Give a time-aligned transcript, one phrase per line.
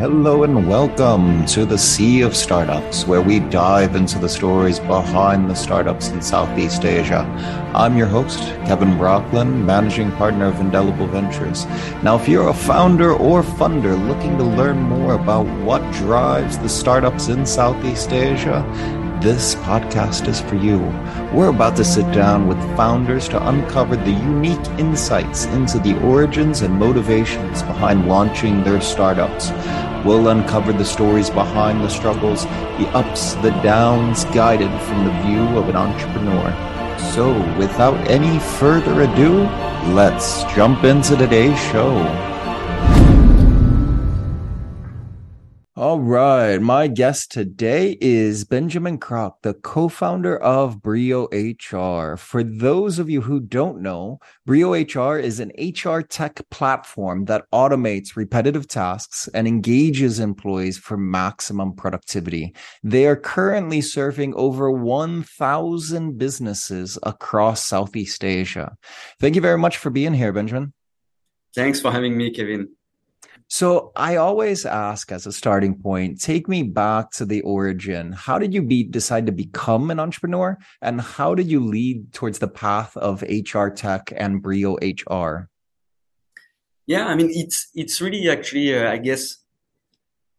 [0.00, 5.50] Hello and welcome to the Sea of Startups, where we dive into the stories behind
[5.50, 7.18] the startups in Southeast Asia.
[7.74, 11.66] I'm your host, Kevin Brockland, managing partner of Indelible Ventures.
[12.02, 16.70] Now, if you're a founder or funder looking to learn more about what drives the
[16.70, 18.64] startups in Southeast Asia,
[19.20, 20.78] this podcast is for you.
[21.30, 26.62] We're about to sit down with founders to uncover the unique insights into the origins
[26.62, 29.50] and motivations behind launching their startups.
[30.04, 35.42] We'll uncover the stories behind the struggles, the ups, the downs, guided from the view
[35.58, 36.50] of an entrepreneur.
[37.14, 39.42] So, without any further ado,
[39.92, 42.29] let's jump into today's show.
[45.80, 46.58] All right.
[46.58, 52.18] My guest today is Benjamin Croc, the co founder of Brio HR.
[52.18, 57.50] For those of you who don't know, Brio HR is an HR tech platform that
[57.50, 62.54] automates repetitive tasks and engages employees for maximum productivity.
[62.82, 68.76] They are currently serving over 1,000 businesses across Southeast Asia.
[69.18, 70.74] Thank you very much for being here, Benjamin.
[71.54, 72.68] Thanks for having me, Kevin.
[73.52, 78.12] So I always ask as a starting point, take me back to the origin.
[78.12, 82.38] How did you be decide to become an entrepreneur and how did you lead towards
[82.38, 85.50] the path of HR tech and Brio HR?
[86.86, 89.38] Yeah, I mean it's it's really actually uh, I guess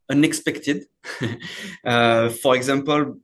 [0.10, 0.86] unexpected.
[1.86, 3.18] uh, for example,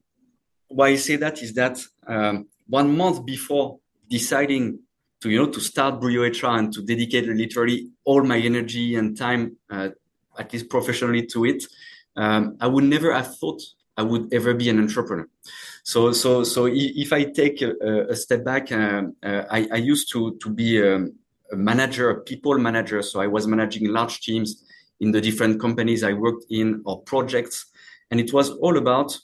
[0.68, 4.80] why I say that is that um, one month before deciding
[5.22, 9.18] to you know to start Brio HR and to dedicate literally all my energy and
[9.18, 9.90] time, uh,
[10.38, 11.64] at least professionally, to it,
[12.16, 13.62] um, I would never have thought
[13.96, 15.28] I would ever be an entrepreneur.
[15.84, 20.12] So so so if I take a, a step back, uh, uh, I, I, used
[20.12, 20.98] to to be a,
[21.52, 23.02] a manager, a people manager.
[23.02, 24.64] So I was managing large teams
[25.00, 27.68] in the different companies I worked in or projects,
[28.12, 29.18] and it was all about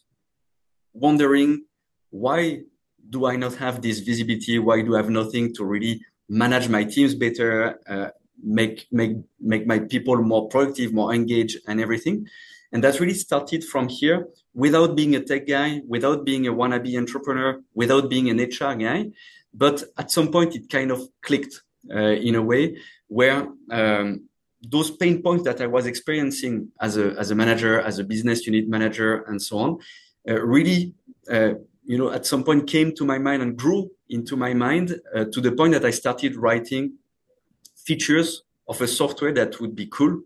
[0.93, 1.65] wondering
[2.09, 2.61] why
[3.09, 4.59] do I not have this visibility?
[4.59, 8.09] Why do I have nothing to really manage my teams better, uh,
[8.43, 12.27] make make make my people more productive, more engaged, and everything?
[12.71, 16.97] And that really started from here, without being a tech guy, without being a wannabe
[16.97, 19.11] entrepreneur, without being an HR guy.
[19.53, 21.61] But at some point, it kind of clicked
[21.93, 22.77] uh, in a way
[23.07, 24.27] where um,
[24.67, 28.47] those pain points that I was experiencing as a as a manager, as a business
[28.47, 29.79] unit manager, and so on,
[30.27, 30.93] uh, really
[31.29, 31.53] uh,
[31.85, 35.25] you know, at some point came to my mind and grew into my mind uh,
[35.31, 36.93] to the point that I started writing
[37.75, 40.21] features of a software that would be cool.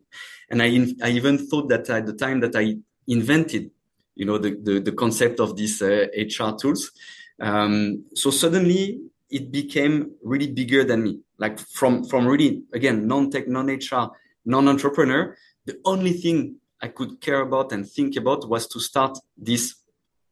[0.50, 0.68] And I,
[1.02, 2.76] I even thought that at the time that I
[3.08, 3.72] invented,
[4.16, 6.92] you know, the, the, the concept of these uh, HR tools.
[7.40, 11.20] Um, so suddenly it became really bigger than me.
[11.38, 14.12] Like from, from really, again, non-tech, non-HR,
[14.46, 15.36] non-entrepreneur,
[15.66, 19.76] the only thing I could care about and think about was to start this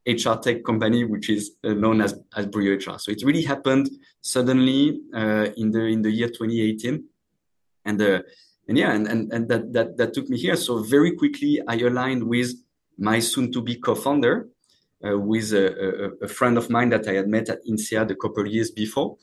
[0.07, 2.99] HR tech company, which is uh, known as, as Brio HR.
[2.99, 3.89] So it really happened
[4.21, 7.03] suddenly uh, in the in the year 2018,
[7.85, 8.21] and uh,
[8.67, 10.55] and yeah, and, and and that that that took me here.
[10.55, 12.53] So very quickly, I aligned with
[12.97, 14.47] my soon-to-be co-founder,
[15.05, 18.15] uh, with a, a, a, friend of mine that I had met at INSEAD a
[18.15, 19.17] couple of years before,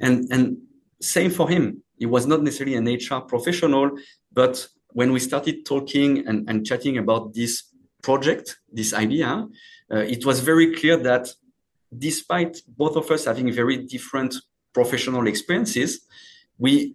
[0.00, 0.58] and and
[1.00, 1.82] same for him.
[1.96, 3.90] He was not necessarily an HR professional,
[4.32, 7.67] but when we started talking and, and chatting about this
[8.02, 9.46] project, this idea,
[9.92, 11.28] uh, it was very clear that
[11.96, 14.34] despite both of us having very different
[14.72, 16.00] professional experiences,
[16.58, 16.94] we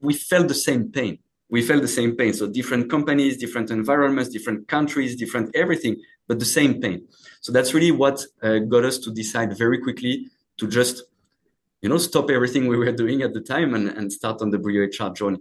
[0.00, 1.18] we felt the same pain.
[1.50, 2.32] We felt the same pain.
[2.32, 7.06] So different companies, different environments, different countries, different everything, but the same pain.
[7.40, 11.02] So that's really what uh, got us to decide very quickly to just,
[11.82, 14.58] you know, stop everything we were doing at the time and, and start on the
[14.58, 15.40] Brio HR journey.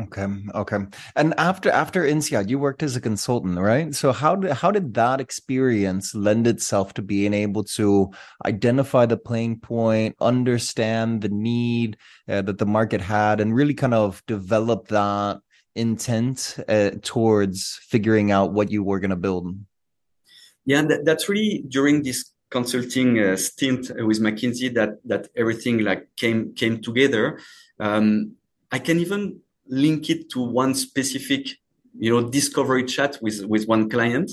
[0.00, 0.26] Okay.
[0.54, 0.76] Okay.
[1.16, 3.92] And after after INSEAD, you worked as a consultant, right?
[3.92, 8.10] So how did how did that experience lend itself to being able to
[8.46, 11.96] identify the pain point, understand the need
[12.28, 15.40] uh, that the market had, and really kind of develop that
[15.74, 19.56] intent uh, towards figuring out what you were going to build?
[20.64, 26.06] Yeah, that, that's really during this consulting uh, stint with McKinsey that that everything like
[26.14, 27.40] came came together.
[27.80, 28.36] Um,
[28.70, 31.48] I can even link it to one specific,
[31.98, 34.32] you know, discovery chat with, with one client,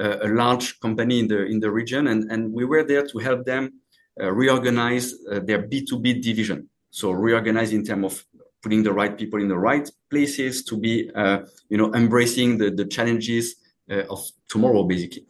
[0.00, 2.08] uh, a large company in the, in the region.
[2.08, 3.80] And, and we were there to help them
[4.20, 6.68] uh, reorganize uh, their B2B division.
[6.90, 8.24] So reorganize in terms of
[8.62, 12.70] putting the right people in the right places to be, uh, you know, embracing the,
[12.70, 13.56] the challenges
[13.90, 15.24] uh, of tomorrow, basically.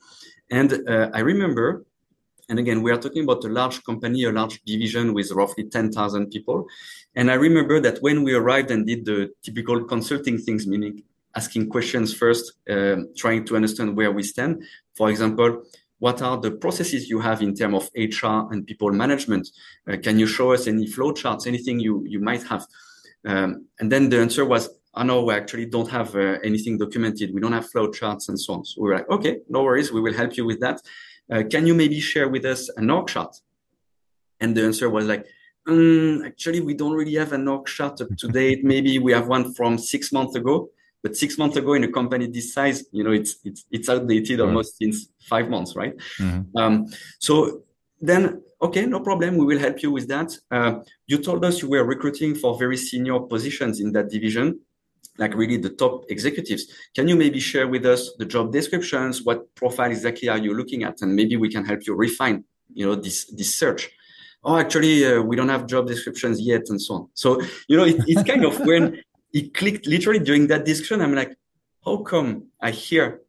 [0.51, 1.85] And uh, I remember
[2.49, 6.31] and again, we are talking about a large company, a large division with roughly 10,000
[6.31, 6.67] people.
[7.15, 11.03] And I remember that when we arrived and did the typical consulting things, meaning
[11.35, 14.63] asking questions first, um, trying to understand where we stand.
[14.95, 15.65] For example,
[15.99, 19.49] what are the processes you have in terms of HR and people management?
[19.91, 22.67] Uh, can you show us any flowcharts, anything you, you might have?
[23.25, 27.35] Um, and then the answer was, oh no, we actually don't have uh, anything documented.
[27.35, 28.65] We don't have flowcharts and so on.
[28.65, 29.93] So we were like, okay, no worries.
[29.93, 30.81] We will help you with that.
[31.31, 33.37] Uh, can you maybe share with us an org chart?
[34.41, 35.27] And the answer was like,
[35.67, 38.65] mm, actually, we don't really have an org chart up to date.
[38.75, 40.71] maybe we have one from six months ago.
[41.03, 44.41] But six months ago, in a company this size, you know, it's it's it's outdated
[44.41, 44.47] right.
[44.47, 45.95] almost since five months, right?
[46.19, 46.57] Mm-hmm.
[46.59, 46.87] Um,
[47.21, 47.63] so
[48.01, 49.37] then, okay, no problem.
[49.37, 50.37] We will help you with that.
[50.51, 54.61] Uh, you told us you were recruiting for very senior positions in that division,
[55.19, 56.67] like really the top executives.
[56.95, 59.23] Can you maybe share with us the job descriptions?
[59.23, 62.87] What profile exactly are you looking at, and maybe we can help you refine, you
[62.87, 63.91] know, this this search
[64.47, 67.09] oh, actually, uh, we don't have job descriptions yet, and so on.
[67.15, 71.03] So, you know, it, it's kind of when it clicked literally during that discussion.
[71.03, 71.37] I'm like,
[71.85, 73.23] how come I hear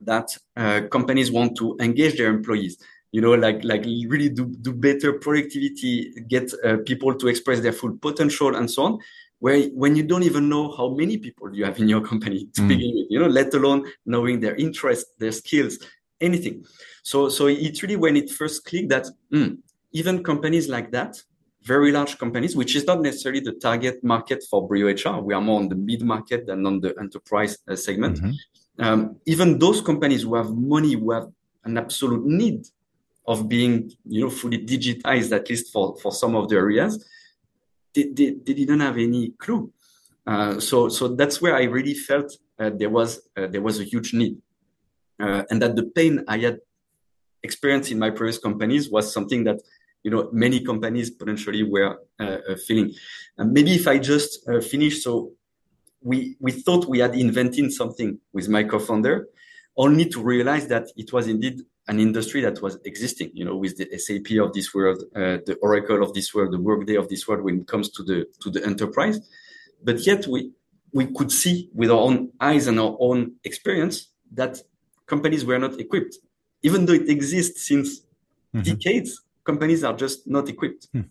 [0.00, 2.78] that uh, companies want to engage their employees?
[3.12, 7.72] You know, like like really do do better productivity, get uh, people to express their
[7.72, 8.98] full potential, and so on.
[9.44, 12.62] Where when you don't even know how many people you have in your company to
[12.62, 12.68] mm.
[12.68, 15.74] begin with, you know, let alone knowing their interests, their skills,
[16.18, 16.64] anything.
[17.02, 19.58] So so it's really when it first clicked that mm,
[19.92, 21.22] even companies like that,
[21.62, 25.20] very large companies, which is not necessarily the target market for Brio HR.
[25.20, 28.20] We are more on the mid market than on the enterprise uh, segment.
[28.20, 28.84] Mm-hmm.
[28.84, 31.28] Um, even those companies who have money, who have
[31.64, 32.66] an absolute need
[33.26, 37.04] of being, you know, fully digitized, at least for, for some of the areas,
[37.94, 39.72] they, they, didn't have any clue.
[40.26, 43.84] Uh, so, so that's where I really felt uh, there was uh, there was a
[43.84, 44.38] huge need,
[45.20, 46.60] uh, and that the pain I had
[47.42, 49.60] experienced in my previous companies was something that
[50.02, 52.92] you know many companies potentially were uh, uh, feeling.
[53.36, 55.32] And maybe if I just finish, so
[56.00, 59.28] we we thought we had invented something with my co-founder,
[59.76, 63.30] only to realize that it was indeed an industry that was existing.
[63.34, 66.60] You know, with the SAP of this world, uh, the Oracle of this world, the
[66.60, 69.20] Workday of this world, when it comes to the to the enterprise.
[69.82, 70.52] But yet we
[70.92, 74.58] we could see with our own eyes and our own experience that
[75.06, 76.16] companies were not equipped,
[76.62, 78.00] even though it exists since
[78.54, 78.62] mm-hmm.
[78.62, 80.88] decades companies are just not equipped.
[80.92, 81.02] Hmm.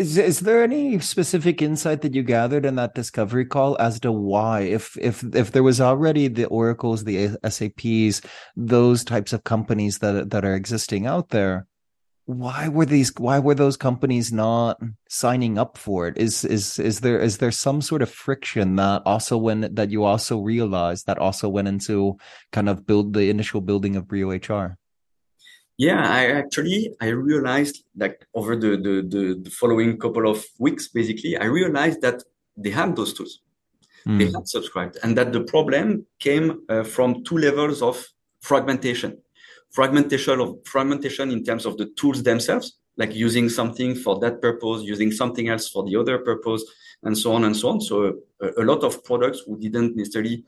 [0.00, 4.10] Is is there any specific insight that you gathered in that discovery call as to
[4.10, 8.22] why, if if if there was already the Oracles, the SAPs,
[8.56, 11.66] those types of companies that that are existing out there,
[12.24, 14.80] why were these why were those companies not
[15.10, 16.16] signing up for it?
[16.16, 20.04] Is is is there is there some sort of friction that also went that you
[20.04, 22.16] also realized that also went into
[22.52, 24.78] kind of build the initial building of Brio HR?
[25.80, 30.88] Yeah, I actually I realized like over the, the, the, the, following couple of weeks,
[30.88, 32.22] basically, I realized that
[32.54, 33.40] they had those tools.
[34.06, 34.18] Mm.
[34.18, 37.96] They had subscribed, and that the problem came uh, from two levels of
[38.42, 39.22] fragmentation.
[39.70, 44.82] Fragmentation of fragmentation in terms of the tools themselves, like using something for that purpose,
[44.82, 46.62] using something else for the other purpose,
[47.04, 47.80] and so on and so on.
[47.80, 50.44] So a, a lot of products who didn't necessarily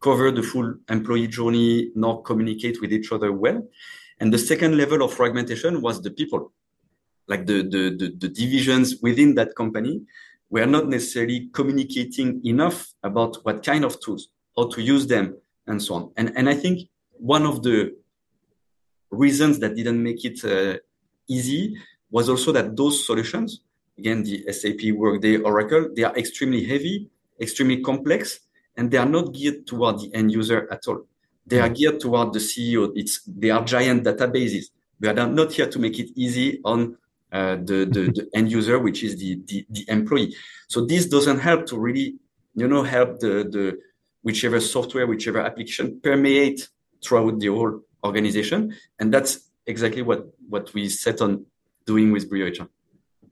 [0.00, 3.60] cover the full employee journey nor communicate with each other well.
[4.20, 6.52] And the second level of fragmentation was the people,
[7.26, 10.02] like the, the, the, the divisions within that company
[10.50, 15.82] were not necessarily communicating enough about what kind of tools, how to use them, and
[15.82, 16.12] so on.
[16.16, 17.94] And, and I think one of the
[19.10, 20.78] reasons that didn't make it uh,
[21.28, 21.76] easy
[22.10, 23.60] was also that those solutions,
[23.98, 27.08] again, the SAP, Workday, Oracle, they are extremely heavy,
[27.40, 28.40] extremely complex,
[28.76, 31.06] and they are not geared toward the end user at all.
[31.48, 32.92] They are geared toward the CEO.
[32.94, 34.66] It's they are giant databases.
[35.00, 36.96] We are not here to make it easy on
[37.32, 40.34] uh, the, the, the end user, which is the, the, the employee.
[40.68, 42.16] So this doesn't help to really,
[42.54, 43.78] you know, help the the
[44.22, 46.68] whichever software, whichever application permeate
[47.02, 51.46] throughout the whole organization, and that's exactly what what we set on
[51.86, 52.68] doing with Brio HR.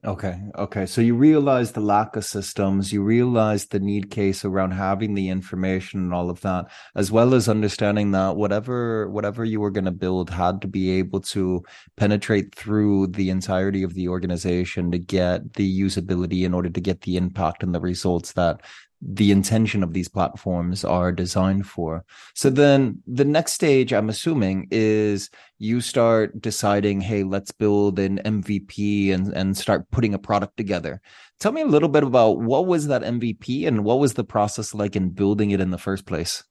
[0.06, 0.40] Okay.
[0.56, 0.86] Okay.
[0.86, 5.28] So you realize the lack of systems, you realize the need case around having the
[5.30, 9.84] information and all of that, as well as understanding that whatever whatever you were going
[9.84, 11.60] to build had to be able to
[11.96, 17.00] penetrate through the entirety of the organization to get the usability in order to get
[17.00, 18.60] the impact and the results that
[19.02, 22.04] the intention of these platforms are designed for.
[22.34, 28.20] So then the next stage, I'm assuming, is you start deciding, hey, let's build an
[28.24, 31.00] MVP and, and start putting a product together.
[31.38, 34.74] Tell me a little bit about what was that MVP and what was the process
[34.74, 36.42] like in building it in the first place?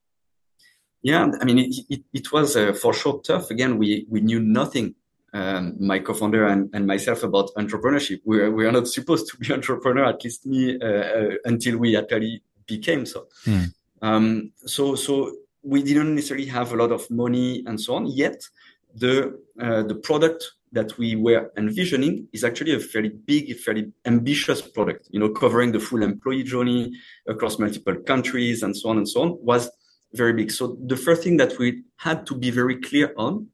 [1.02, 3.50] Yeah, I mean, it, it, it was uh, for sure tough.
[3.50, 4.94] Again, we, we knew nothing
[5.32, 8.20] um, my co-founder and, and, myself about entrepreneurship.
[8.24, 11.78] We are, we are not supposed to be entrepreneur, at least me, uh, uh, until
[11.78, 13.26] we actually became so.
[13.44, 13.64] Hmm.
[14.02, 18.06] Um, so, so we didn't necessarily have a lot of money and so on.
[18.06, 18.42] Yet,
[18.94, 24.60] the uh, the product that we were envisioning is actually a fairly big, fairly ambitious
[24.62, 25.08] product.
[25.10, 26.92] You know, covering the full employee journey
[27.26, 29.70] across multiple countries and so on and so on was
[30.12, 30.50] very big.
[30.50, 33.48] So the first thing that we had to be very clear on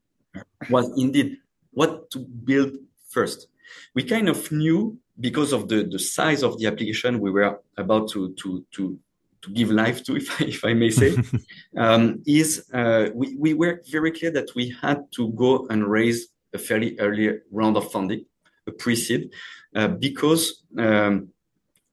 [0.69, 1.37] was indeed
[1.73, 2.77] what to build
[3.09, 3.47] first.
[3.93, 8.09] We kind of knew because of the, the size of the application we were about
[8.11, 8.99] to, to, to,
[9.41, 11.15] to give life to, if I, if I may say,
[11.77, 16.27] um, is uh, we, we were very clear that we had to go and raise
[16.53, 18.25] a fairly early round of funding,
[18.67, 19.31] a pre-seed,
[19.75, 21.29] uh, because um,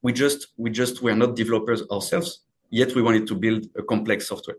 [0.02, 4.28] we just we just were not developers ourselves yet we wanted to build a complex
[4.28, 4.56] software.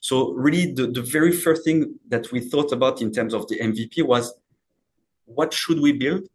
[0.00, 3.58] So really the, the very first thing that we thought about in terms of the
[3.58, 4.34] MVP was
[5.34, 6.28] what should we build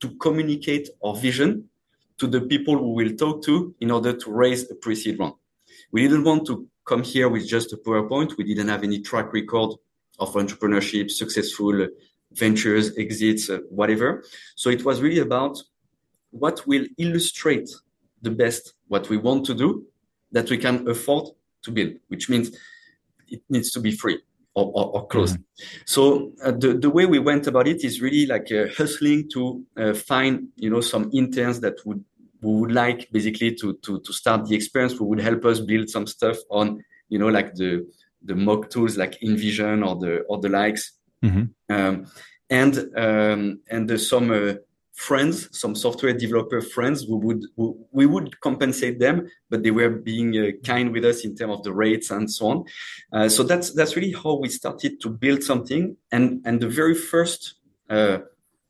[0.00, 1.68] to communicate our vision
[2.18, 5.34] to the people we will talk to in order to raise a pre-seed round.
[5.92, 8.36] We didn't want to come here with just a PowerPoint.
[8.36, 9.70] We didn't have any track record
[10.18, 11.88] of entrepreneurship, successful
[12.32, 14.24] ventures, exits, uh, whatever.
[14.54, 15.58] So it was really about
[16.30, 17.70] what will illustrate
[18.22, 19.86] the best what we want to do
[20.32, 21.28] that we can afford
[21.62, 22.50] to build, which means
[23.28, 24.18] it needs to be free
[24.54, 25.32] or, or, or close.
[25.32, 25.82] Mm-hmm.
[25.86, 29.64] So uh, the, the way we went about it is really like uh, hustling to
[29.76, 32.04] uh, find, you know, some interns that would,
[32.42, 35.88] who would like basically to, to, to start the experience, who would help us build
[35.88, 37.86] some stuff on, you know, like the,
[38.24, 40.92] the mock tools like InVision or the, or the likes.
[41.24, 41.74] Mm-hmm.
[41.74, 42.06] Um,
[42.48, 44.54] and, um, and there's some, uh,
[45.00, 47.42] friends, some software developer friends, we would
[47.90, 51.62] we would compensate them, but they were being uh, kind with us in terms of
[51.62, 52.64] the rates and so on.
[53.14, 55.96] Uh, so that's that's really how we started to build something.
[56.12, 57.54] And and the very first,
[57.88, 58.18] uh,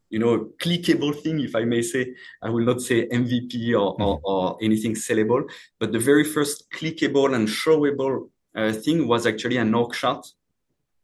[0.09, 4.17] you know, clickable thing, if I may say, I will not say MVP or, or,
[4.17, 4.25] mm-hmm.
[4.25, 5.43] or anything sellable,
[5.81, 10.25] but the very first clickable and showable uh, thing was actually an org chart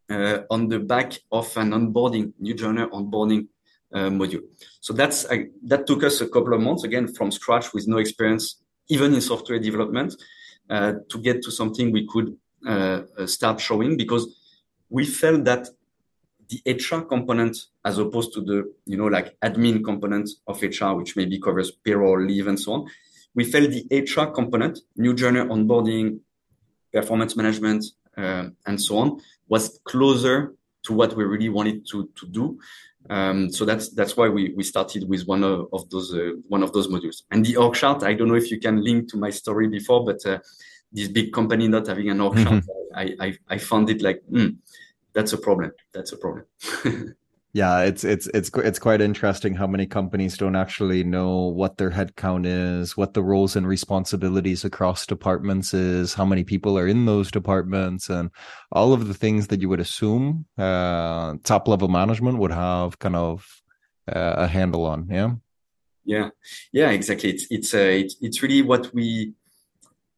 [0.08, 3.48] uh, on the back of an onboarding new joiner onboarding
[4.10, 4.42] module.
[4.80, 5.26] So that's
[5.64, 9.20] that took us a couple of months again from scratch with no experience even in
[9.20, 10.14] software development
[10.70, 12.36] uh, to get to something we could
[12.66, 14.24] uh, start showing because
[14.88, 15.68] we felt that
[16.48, 21.16] the HR component as opposed to the you know like admin component of HR which
[21.16, 22.86] maybe covers payroll leave and so on
[23.34, 26.20] we felt the HR component new journey onboarding
[26.92, 27.84] performance management
[28.16, 32.58] uh, and so on was closer to what we really wanted to to do
[33.10, 36.62] um, so that's that's why we, we started with one of, of those uh, one
[36.62, 37.22] of those modules.
[37.30, 40.04] And the org chart, I don't know if you can link to my story before,
[40.04, 40.38] but uh,
[40.92, 42.48] this big company not having an org mm-hmm.
[42.48, 44.56] chart, I, I, I found it like mm,
[45.12, 45.72] that's a problem.
[45.92, 46.46] That's a problem.
[47.56, 51.90] Yeah, it's it's it's it's quite interesting how many companies don't actually know what their
[51.90, 57.06] headcount is, what the roles and responsibilities across departments is, how many people are in
[57.06, 58.30] those departments, and
[58.70, 63.16] all of the things that you would assume uh, top level management would have kind
[63.16, 63.62] of
[64.06, 65.08] uh, a handle on.
[65.10, 65.30] Yeah.
[66.04, 66.28] Yeah,
[66.72, 67.30] yeah, exactly.
[67.30, 69.32] It's it's uh, it's, it's really what we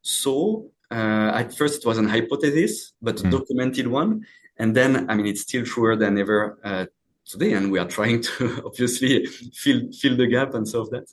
[0.03, 0.65] saw.
[0.91, 3.31] Uh, at first, it was an hypothesis, but mm.
[3.31, 4.27] documented one,
[4.57, 6.87] and then I mean, it's still truer than ever uh,
[7.29, 11.07] today and we are trying to obviously fill fill the gap and solve that.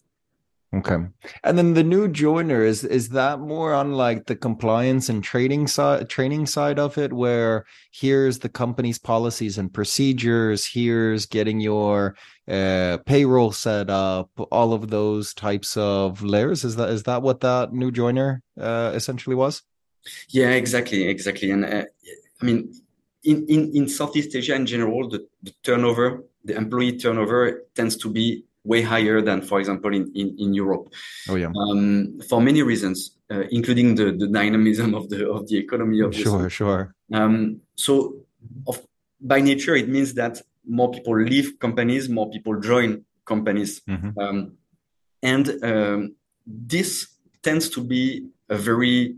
[0.73, 0.97] Okay.
[1.43, 5.67] And then the new joiner is is that more on like the compliance and training
[5.67, 12.17] side training side of it where here's the company's policies and procedures here's getting your
[12.49, 16.65] uh, payroll set up all of those types of layers?
[16.65, 19.61] Is that is that what that new joiner uh, essentially was?
[20.29, 21.51] Yeah exactly exactly.
[21.51, 21.85] And uh,
[22.41, 22.73] i mean
[23.25, 28.09] in, in, in Southeast Asia in general, the, the, turnover, the employee turnover tends to
[28.09, 30.93] be way higher than, for example, in, in, in Europe.
[31.29, 31.51] Oh, yeah.
[31.55, 36.01] Um, for many reasons, uh, including the, the dynamism of the, of the economy.
[36.01, 36.95] Of sure, sure.
[37.13, 38.15] Um, so
[38.67, 38.85] of,
[39.21, 43.81] by nature, it means that more people leave companies, more people join companies.
[43.81, 44.19] Mm-hmm.
[44.19, 44.57] Um,
[45.21, 46.15] and um,
[46.45, 47.07] this
[47.41, 49.15] tends to be a very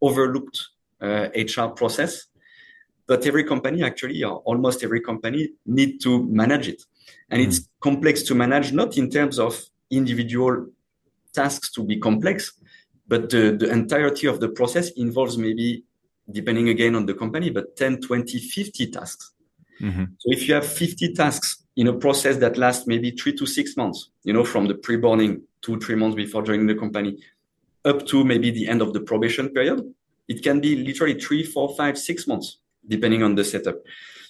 [0.00, 0.68] overlooked
[1.00, 2.26] uh, HR process
[3.10, 6.80] but every company actually or almost every company need to manage it.
[7.30, 9.52] And mm it's complex to manage not in terms of
[9.90, 10.54] individual
[11.38, 12.36] tasks to be complex
[13.12, 15.82] but the, the entirety of the process involves maybe
[16.30, 19.32] depending again on the company but 10 20 50 tasks.
[19.80, 20.04] Mm-hmm.
[20.18, 23.76] so if you have 50 tasks in a process that lasts maybe three to six
[23.76, 27.12] months you know from the pre-boarding two three months before joining the company
[27.84, 29.78] up to maybe the end of the probation period
[30.28, 33.76] it can be literally three four five six months depending on the setup.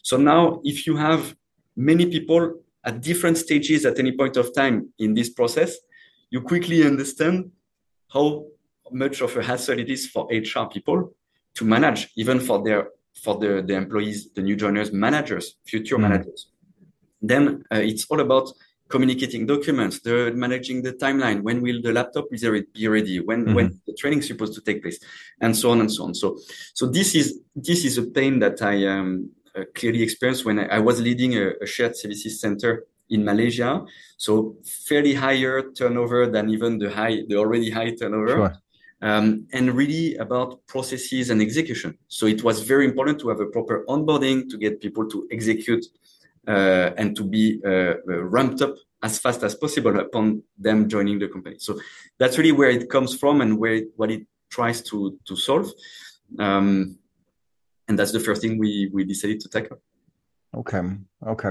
[0.02, 1.34] So now, if you have
[1.76, 5.76] many people at different stages at any point of time in this process,
[6.30, 7.50] you quickly understand
[8.12, 8.46] how
[8.90, 11.14] much of a hassle it is for HR people
[11.54, 12.88] to manage, even for their
[13.22, 16.02] for the, the employees, the new joiners, managers, future mm.
[16.02, 16.48] managers.
[17.20, 18.50] Then uh, it's all about
[18.90, 21.42] communicating documents, the managing the timeline.
[21.42, 23.20] When will the laptop be ready?
[23.20, 23.54] When mm-hmm.
[23.54, 24.98] when the training is supposed to take place,
[25.40, 26.14] and so on and so on.
[26.14, 26.38] So
[26.74, 30.66] so this is this is a pain that I um, uh, clearly experienced when I,
[30.76, 33.84] I was leading a, a, shared services center in Malaysia.
[34.16, 34.56] So
[34.86, 38.36] fairly higher turnover than even the high the already high turnover.
[38.36, 38.54] Sure.
[39.02, 41.96] Um, and really about processes and execution.
[42.08, 45.86] So it was very important to have a proper onboarding to get people to execute
[46.46, 51.18] uh, and to be uh, uh, ramped up as fast as possible upon them joining
[51.18, 51.56] the company.
[51.58, 51.78] So
[52.18, 55.70] that's really where it comes from and where it, what it tries to to solve.
[56.38, 56.98] Um,
[57.88, 59.78] and that's the first thing we we decided to tackle.
[60.54, 60.82] Okay.
[61.26, 61.50] Okay.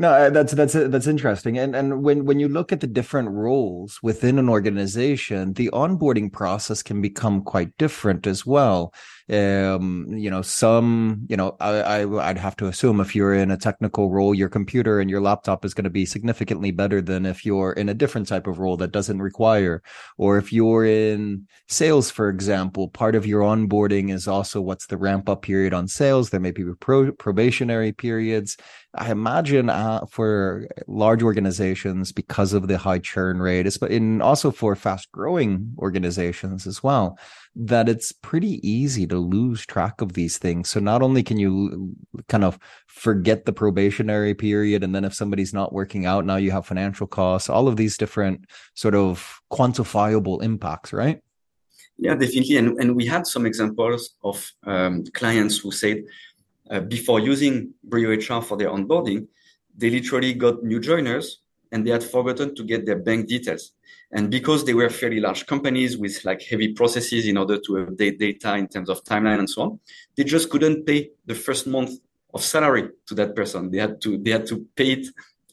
[0.00, 1.58] No, uh, that's that's that's interesting.
[1.58, 6.32] And and when when you look at the different roles within an organization, the onboarding
[6.32, 8.94] process can become quite different as well.
[9.30, 13.50] Um, you know, some, you know, I, I would have to assume if you're in
[13.50, 17.26] a technical role, your computer and your laptop is going to be significantly better than
[17.26, 19.82] if you're in a different type of role that doesn't require.
[20.16, 24.96] Or if you're in sales, for example, part of your onboarding is also what's the
[24.96, 26.30] ramp up period on sales.
[26.30, 28.56] There may be pro- probationary periods.
[28.94, 34.50] I imagine uh, for large organizations because of the high churn rate, but in also
[34.50, 37.18] for fast growing organizations as well
[37.60, 40.70] that it's pretty easy to lose track of these things.
[40.70, 41.92] So not only can you
[42.28, 46.52] kind of forget the probationary period, and then if somebody's not working out, now you
[46.52, 51.20] have financial costs, all of these different sort of quantifiable impacts, right?
[51.98, 52.58] Yeah, definitely.
[52.58, 56.04] And, and we had some examples of um, clients who said
[56.70, 59.26] uh, before using Brio HR for their onboarding,
[59.76, 61.40] they literally got new joiners
[61.72, 63.72] and they had forgotten to get their bank details.
[64.10, 68.18] And because they were fairly large companies with like heavy processes in order to update
[68.18, 69.80] data in terms of timeline and so on,
[70.16, 72.00] they just couldn't pay the first month
[72.32, 73.70] of salary to that person.
[73.70, 75.06] They had to they had to pay it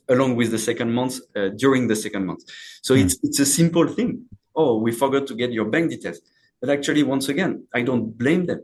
[0.07, 2.43] along with the second month uh, during the second month.
[2.81, 3.03] So mm.
[3.03, 4.25] it's it's a simple thing.
[4.55, 6.21] Oh, we forgot to get your bank details.
[6.61, 8.63] But actually, once again, I don't blame them.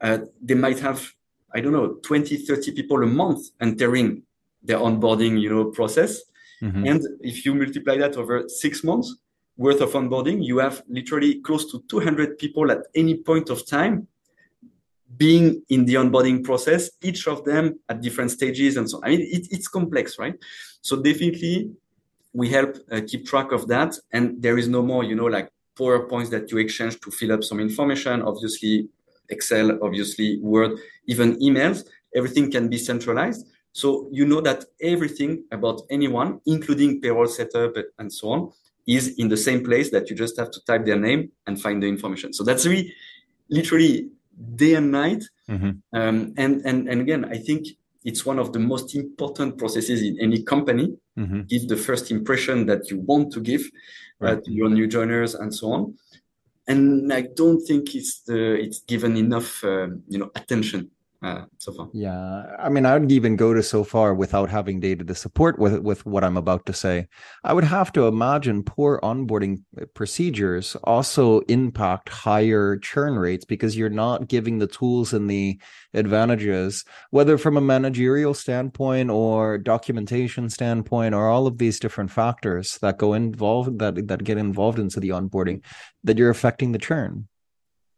[0.00, 1.12] Uh, they might have
[1.54, 4.22] I don't know 20, 30 people a month entering
[4.62, 6.22] their onboarding you know process
[6.62, 6.86] Mm-hmm.
[6.86, 9.16] And if you multiply that over six months
[9.56, 14.08] worth of onboarding, you have literally close to 200 people at any point of time
[15.16, 19.00] being in the onboarding process, each of them at different stages and so.
[19.04, 20.34] I mean, it, it's complex, right?
[20.80, 21.70] So definitely
[22.32, 23.94] we help uh, keep track of that.
[24.12, 27.44] And there is no more, you know, like PowerPoints that you exchange to fill up
[27.44, 28.22] some information.
[28.22, 28.88] Obviously,
[29.28, 31.84] Excel, obviously, Word, even emails.
[32.14, 33.46] Everything can be centralized.
[33.74, 38.52] So you know that everything about anyone, including payroll setup and so on,
[38.86, 41.82] is in the same place that you just have to type their name and find
[41.82, 42.32] the information.
[42.32, 42.94] So that's really
[43.50, 44.10] literally
[44.54, 45.24] day and night.
[45.50, 45.70] Mm-hmm.
[45.92, 47.66] Um, and, and, and again, I think
[48.04, 50.96] it's one of the most important processes in any company.
[51.18, 51.42] Mm-hmm.
[51.48, 54.38] Give the first impression that you want to give uh, right.
[54.38, 55.94] uh, to your new joiners and so on.
[56.68, 60.90] And I don't think it's the, it's given enough, uh, you know, attention
[61.24, 61.88] uh, so far.
[61.94, 65.58] Yeah, I mean, I wouldn't even go to so far without having data to support
[65.58, 67.08] with with what I'm about to say.
[67.42, 69.62] I would have to imagine poor onboarding
[69.94, 75.58] procedures also impact higher churn rates because you're not giving the tools and the
[75.94, 82.78] advantages, whether from a managerial standpoint or documentation standpoint, or all of these different factors
[82.82, 85.62] that go involved that that get involved into the onboarding,
[86.02, 87.28] that you're affecting the churn.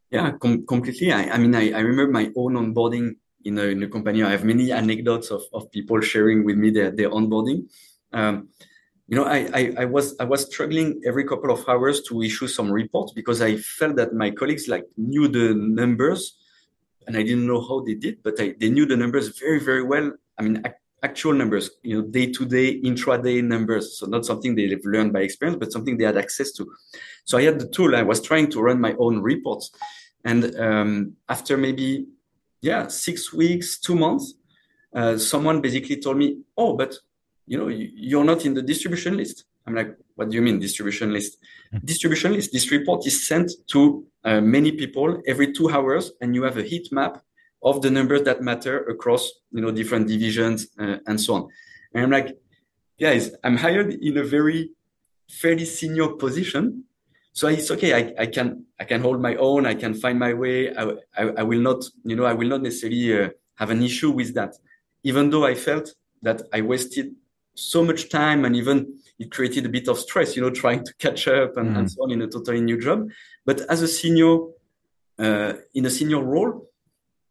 [0.09, 1.11] Yeah, com- completely.
[1.11, 4.23] I, I mean, I, I remember my own onboarding in a, in a company.
[4.23, 7.69] I have many anecdotes of, of people sharing with me their, their onboarding.
[8.13, 8.49] Um,
[9.07, 12.47] you know, I, I, I, was I was struggling every couple of hours to issue
[12.47, 16.37] some reports because I felt that my colleagues like knew the numbers,
[17.05, 19.83] and I didn't know how they did, but I, they knew the numbers very very
[19.83, 20.11] well.
[20.37, 20.61] I mean,
[21.03, 23.99] actual numbers, you know, day to day, intraday numbers.
[23.99, 26.67] So not something they've learned by experience, but something they had access to.
[27.25, 27.95] So I had the tool.
[27.95, 29.71] I was trying to run my own reports,
[30.23, 32.07] and um, after maybe,
[32.61, 34.33] yeah, six weeks, two months,
[34.93, 36.97] uh, someone basically told me, "Oh, but
[37.45, 41.13] you know, you're not in the distribution list." I'm like, "What do you mean distribution
[41.13, 41.37] list?"
[41.83, 42.53] Distribution list.
[42.53, 46.63] This report is sent to uh, many people every two hours, and you have a
[46.63, 47.21] heat map
[47.63, 51.47] of the numbers that matter across you know different divisions uh, and so on.
[51.93, 52.37] And I'm like,
[52.99, 54.71] guys, I'm hired in a very
[55.29, 56.83] fairly senior position,
[57.33, 57.93] so it's okay.
[57.93, 59.65] I, I can I can hold my own.
[59.65, 60.75] I can find my way.
[60.75, 60.83] I,
[61.17, 64.33] I, I will not you know I will not necessarily uh, have an issue with
[64.35, 64.55] that,
[65.03, 67.15] even though I felt that I wasted
[67.55, 70.93] so much time and even it created a bit of stress, you know, trying to
[70.95, 71.79] catch up and, mm.
[71.79, 73.09] and so on in a totally new job.
[73.45, 74.37] But as a senior,
[75.17, 76.69] uh, in a senior role,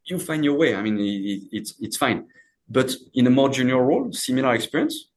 [0.06, 0.74] you find your way.
[0.74, 2.26] I mean, it, it's it's fine.
[2.68, 5.08] But in a more junior role, similar experience,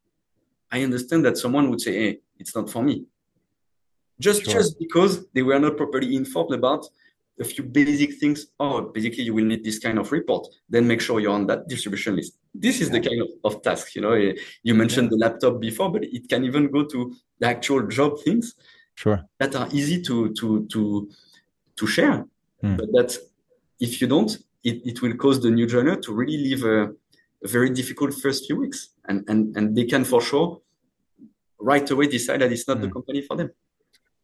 [0.71, 3.05] I understand that someone would say, "Hey, it's not for me,"
[4.19, 4.53] just sure.
[4.53, 6.85] just because they were not properly informed about
[7.39, 8.47] a few basic things.
[8.59, 10.47] Oh, basically, you will need this kind of report.
[10.69, 12.37] Then make sure you're on that distribution list.
[12.53, 12.99] This is yeah.
[12.99, 13.95] the kind of, of task.
[13.95, 15.17] You know, eh, you mentioned yeah.
[15.17, 18.55] the laptop before, but it can even go to the actual job things.
[18.95, 19.23] Sure.
[19.39, 21.09] That are easy to to to
[21.77, 22.25] to share.
[22.63, 22.77] Mm.
[22.77, 23.17] But that
[23.79, 26.83] if you don't, it, it will cause the new joiner to really live a,
[27.43, 28.89] a very difficult first few weeks.
[29.07, 30.61] And and and they can for sure
[31.59, 32.81] right away decide that it's not mm.
[32.81, 32.93] the hmm.
[32.93, 33.51] company for them.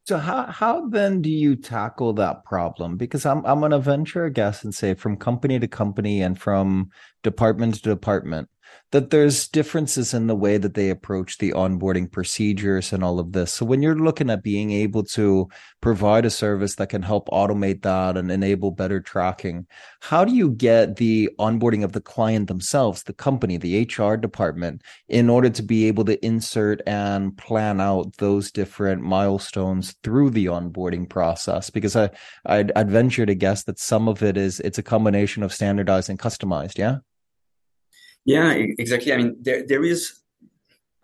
[0.06, 2.96] So how how then do you tackle that problem?
[2.96, 6.90] Because I'm I'm gonna venture a guess and say from company to company and from
[7.24, 8.48] department to department,
[8.92, 13.32] that there's differences in the way that they approach the onboarding procedures and all of
[13.32, 13.52] this.
[13.52, 15.48] So when you're looking at being able to
[15.80, 19.66] provide a service that can help automate that and enable better tracking,
[20.00, 24.82] how do you get the onboarding of the client themselves, the company, the HR department,
[25.08, 30.46] in order to be able to insert and plan out those different milestones through the
[30.46, 31.70] onboarding process?
[31.70, 32.10] Because I
[32.44, 36.08] I'd, I'd venture to guess that some of it is it's a combination of standardized
[36.08, 36.78] and customized.
[36.78, 36.98] Yeah.
[38.26, 39.12] Yeah, exactly.
[39.12, 40.20] I mean, there there is,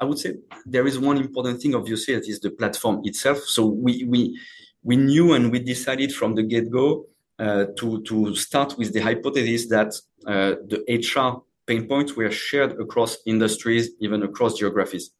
[0.00, 0.35] I would say,
[0.66, 1.74] there is one important thing.
[1.74, 3.38] Obviously, that is the platform itself.
[3.56, 4.38] So we we
[4.82, 7.06] we knew and we decided from the get go
[7.38, 9.94] uh, to to start with the hypothesis that
[10.26, 15.12] uh, the HR pain points were shared across industries, even across geographies.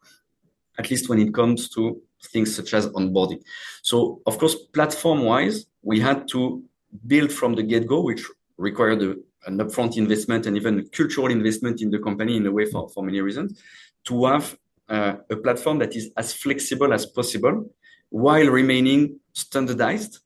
[0.81, 3.43] At least when it comes to things such as onboarding.
[3.83, 6.65] So, of course, platform wise, we had to
[7.07, 8.25] build from the get go, which
[8.63, 9.15] required a
[9.47, 13.03] an upfront investment and even cultural investment in the company in a way for, for
[13.03, 13.61] many reasons
[14.05, 14.57] to have
[14.89, 17.71] uh, a platform that is as flexible as possible
[18.11, 20.19] while remaining standardized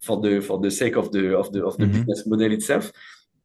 [0.00, 2.02] for the for the sake of the of the of the mm-hmm.
[2.02, 2.92] business model itself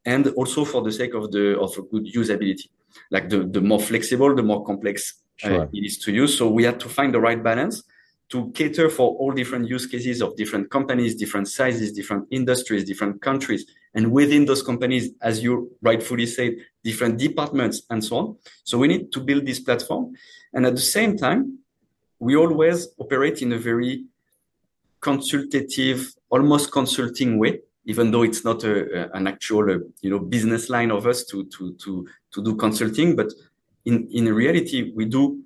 [0.05, 2.67] and also for the sake of the of a good usability
[3.11, 5.61] like the the more flexible the more complex uh, sure.
[5.61, 7.83] uh, it is to use so we had to find the right balance
[8.29, 13.21] to cater for all different use cases of different companies, different sizes, different industries, different
[13.21, 13.65] countries.
[13.93, 18.37] And within those companies, as you rightfully said, different departments and so on.
[18.63, 20.13] So we need to build this platform.
[20.53, 21.59] And at the same time,
[22.19, 24.05] we always operate in a very
[25.01, 30.19] consultative, almost consulting way, even though it's not a, a, an actual, uh, you know,
[30.19, 33.15] business line of us to, to, to, to do consulting.
[33.15, 33.31] But
[33.85, 35.43] in, in reality, we do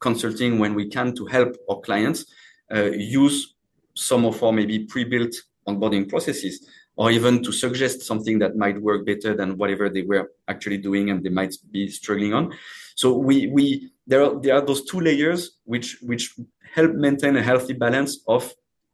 [0.00, 2.26] consulting when we can to help our clients
[2.74, 3.54] uh, use
[3.94, 5.34] some of our maybe pre-built
[5.66, 10.32] onboarding processes or even to suggest something that might work better than whatever they were
[10.48, 12.52] actually doing and they might be struggling on.
[12.96, 16.34] So we we there are there are those two layers which which
[16.74, 18.52] help maintain a healthy balance of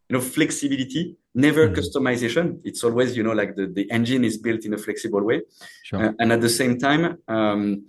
[0.08, 1.80] you know flexibility, never mm-hmm.
[1.80, 2.60] customization.
[2.64, 5.40] It's always you know like the the engine is built in a flexible way,
[5.84, 6.04] sure.
[6.04, 7.86] uh, and at the same time um,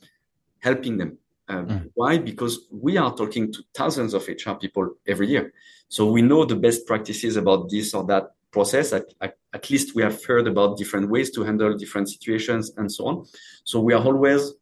[0.60, 1.17] helping them
[1.48, 1.92] um, mm.
[1.94, 2.18] Why?
[2.18, 5.54] Because we are talking to thousands of HR people every year.
[5.90, 8.94] So we know the best practices about this or that process.
[8.94, 12.92] At, at, at, least we have heard about different ways to handle different situations and
[12.92, 13.26] so on.
[13.64, 14.54] So we are always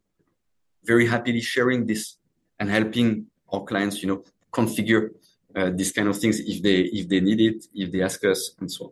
[0.83, 2.17] very happily sharing this
[2.59, 5.09] and helping our clients, you know, configure
[5.55, 8.55] uh, these kind of things if they if they need it, if they ask us,
[8.59, 8.91] and so on.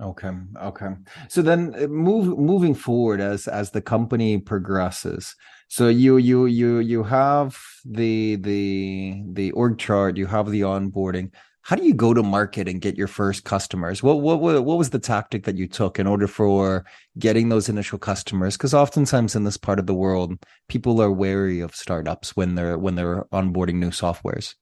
[0.00, 0.30] Okay.
[0.60, 0.88] Okay.
[1.28, 5.36] So then uh, move moving forward as as the company progresses.
[5.68, 11.30] So you you you you have the the the org chart, you have the onboarding.
[11.62, 14.02] How do you go to market and get your first customers?
[14.02, 16.84] What what what was the tactic that you took in order for
[17.18, 18.56] getting those initial customers?
[18.56, 22.76] Because oftentimes in this part of the world, people are wary of startups when they're
[22.76, 24.56] when they're onboarding new softwares.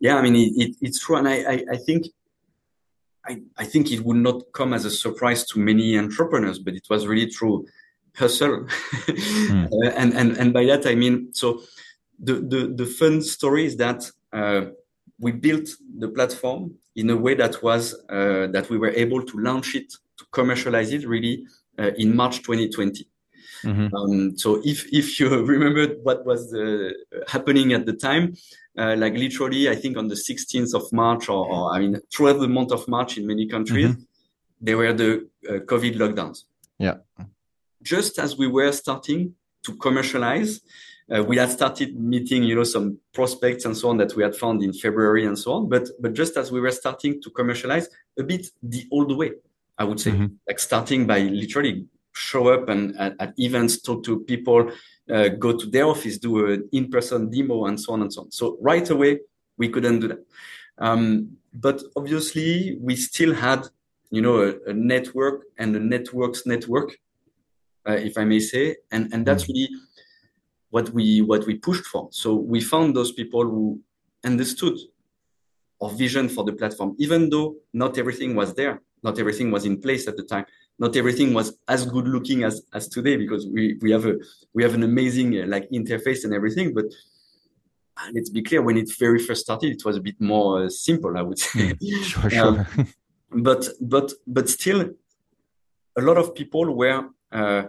[0.00, 2.06] Yeah, I mean it, it, it's true, and I, I I think
[3.28, 6.86] I, I think it would not come as a surprise to many entrepreneurs, but it
[6.88, 7.66] was really through
[8.16, 8.66] hustle.
[9.06, 9.66] mm.
[9.66, 11.62] uh, and, and, and by that, I mean, so
[12.18, 14.66] the, the, the fun story is that uh,
[15.18, 19.38] we built the platform in a way that was, uh, that we were able to
[19.38, 21.46] launch it, to commercialize it really
[21.78, 23.06] uh, in March 2020.
[23.64, 23.94] Mm-hmm.
[23.94, 26.90] Um, so if if you remember what was uh,
[27.26, 28.36] happening at the time,
[28.78, 32.40] uh, like literally, I think on the 16th of March, or, or, I mean, throughout
[32.40, 34.02] the month of March in many countries, mm-hmm.
[34.60, 36.44] there were the uh, COVID lockdowns.
[36.78, 36.96] Yeah.
[37.82, 39.34] Just as we were starting
[39.64, 40.60] to commercialize,
[41.14, 44.34] uh, we had started meeting, you know, some prospects and so on that we had
[44.34, 45.68] found in February and so on.
[45.68, 49.32] But but just as we were starting to commercialize, a bit the old way,
[49.78, 50.26] I would say, mm-hmm.
[50.48, 54.70] like starting by literally show up and at, at events, talk to people,
[55.12, 58.30] uh, go to their office, do an in-person demo, and so on and so on.
[58.30, 59.20] So right away,
[59.56, 60.26] we couldn't do that.
[60.78, 63.66] Um, but obviously, we still had,
[64.10, 66.98] you know, a, a network and a network's network,
[67.88, 69.48] uh, if I may say, and and that's mm.
[69.48, 69.68] really
[70.70, 72.08] what we what we pushed for.
[72.10, 73.80] So we found those people who
[74.24, 74.76] understood
[75.80, 79.80] our vision for the platform, even though not everything was there, not everything was in
[79.80, 80.46] place at the time,
[80.78, 84.16] not everything was as good looking as as today because we we have a
[84.54, 86.86] we have an amazing uh, like interface and everything, but
[88.12, 91.16] let's be clear when it very first started it was a bit more uh, simple
[91.16, 92.66] i would say sure sure um,
[93.42, 94.90] but but but still
[95.96, 97.62] a lot of people were uh,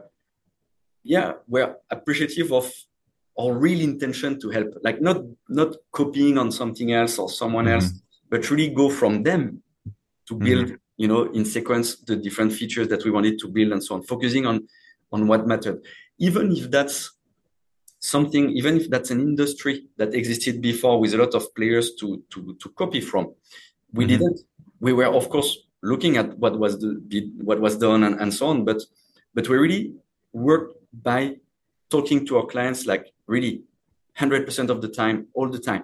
[1.03, 2.71] yeah were appreciative of
[3.39, 5.17] our real intention to help like not
[5.47, 7.75] not copying on something else or someone mm-hmm.
[7.75, 9.61] else but really go from them
[10.27, 10.86] to build mm-hmm.
[10.97, 14.03] You know in sequence the different features that we wanted to build and so on
[14.03, 14.67] focusing on
[15.11, 15.79] on what mattered
[16.19, 17.11] even if that's
[17.99, 22.23] something even if that's an industry that existed before with a lot of players to
[22.29, 23.33] to to copy from
[23.93, 24.09] we mm-hmm.
[24.09, 24.39] didn't
[24.79, 28.47] we were of course looking at what was the what was done and, and so
[28.47, 28.81] on but
[29.33, 29.93] but we really
[30.33, 31.35] worked by
[31.89, 33.63] talking to our clients like really
[34.17, 35.83] 100% of the time, all the time.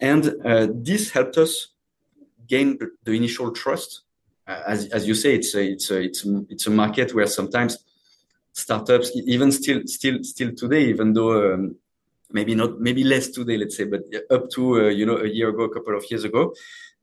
[0.00, 1.68] And uh, this helped us
[2.46, 4.02] gain the initial trust.
[4.48, 7.84] As, as you say, it's a, it's a, it's a, it's a market where sometimes
[8.52, 11.76] startups, even still, still, still today, even though um,
[12.32, 15.50] maybe not, maybe less today, let's say, but up to, uh, you know, a year
[15.50, 16.54] ago, a couple of years ago,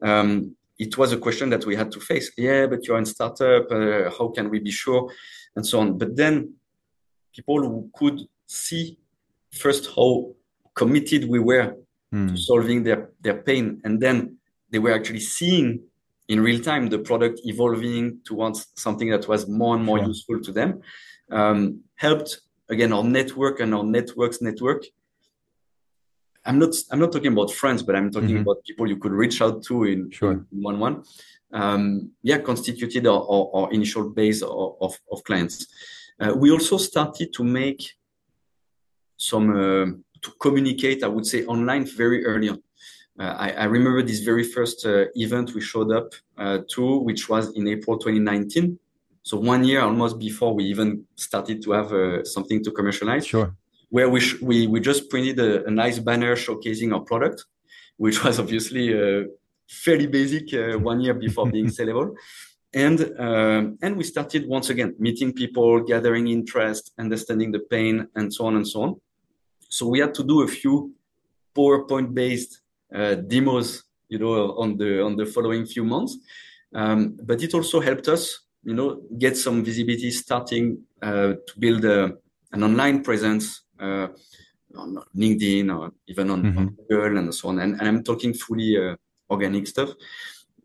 [0.01, 2.31] um, it was a question that we had to face.
[2.35, 3.71] Yeah, but you're in startup.
[3.71, 5.11] Uh, how can we be sure?
[5.55, 5.97] And so on.
[5.97, 6.55] But then
[7.33, 8.97] people who could see
[9.51, 10.33] first how
[10.73, 11.75] committed we were
[12.13, 12.29] mm.
[12.31, 13.81] to solving their, their pain.
[13.85, 14.37] And then
[14.69, 15.83] they were actually seeing
[16.27, 20.07] in real time the product evolving towards something that was more and more sure.
[20.07, 20.81] useful to them.
[21.31, 24.85] Um, helped again our network and our networks network.
[26.45, 28.41] I'm not I'm not talking about friends, but I'm talking mm-hmm.
[28.41, 30.31] about people you could reach out to in, sure.
[30.31, 31.03] in one one.
[31.51, 35.67] Um, yeah, constituted our, our, our initial base of, of, of clients.
[36.19, 37.93] Uh, we also started to make
[39.17, 39.85] some uh,
[40.21, 42.61] to communicate, I would say, online very early on.
[43.17, 46.13] Uh, I, I, remember this very first uh, event we showed up
[46.67, 48.77] to, which was in April 2019.
[49.23, 53.25] So one year almost before we even started to have something to commercialize.
[53.25, 53.55] Sure
[53.89, 57.45] where we, sh- we, we just printed a, a, nice banner showcasing our product,
[57.97, 59.23] which was obviously uh,
[59.69, 62.13] fairly basic uh, one year before being sellable.
[62.73, 68.33] And, um, and we started once again meeting people, gathering interest, understanding the pain, and
[68.33, 69.01] so on and so on.
[69.69, 70.93] So we had to do a few
[71.55, 72.64] PowerPoint based uh,
[73.27, 76.17] demos, you know, on the on the following few months.
[76.73, 81.85] Um, but it also helped us, you know, get some visibility, starting uh, to build
[81.85, 82.13] a,
[82.51, 84.07] an online presence uh,
[84.75, 86.57] on LinkedIn or even on, mm-hmm.
[86.57, 87.59] on, Google and so on.
[87.59, 88.95] And, and I'm talking fully uh,
[89.29, 89.89] organic stuff.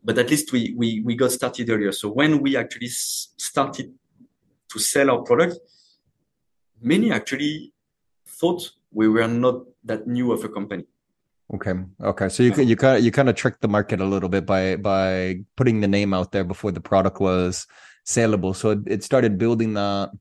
[0.03, 1.91] But at least we, we we got started earlier.
[1.91, 3.93] So when we actually started
[4.69, 5.59] to sell our product,
[6.81, 7.71] many actually
[8.25, 10.85] thought we were not that new of a company.
[11.53, 11.73] Okay.
[12.01, 12.29] Okay.
[12.29, 14.77] So you you kind of you kind of tricked the market a little bit by
[14.77, 17.67] by putting the name out there before the product was
[18.05, 18.53] saleable.
[18.53, 20.11] So it, it started building that.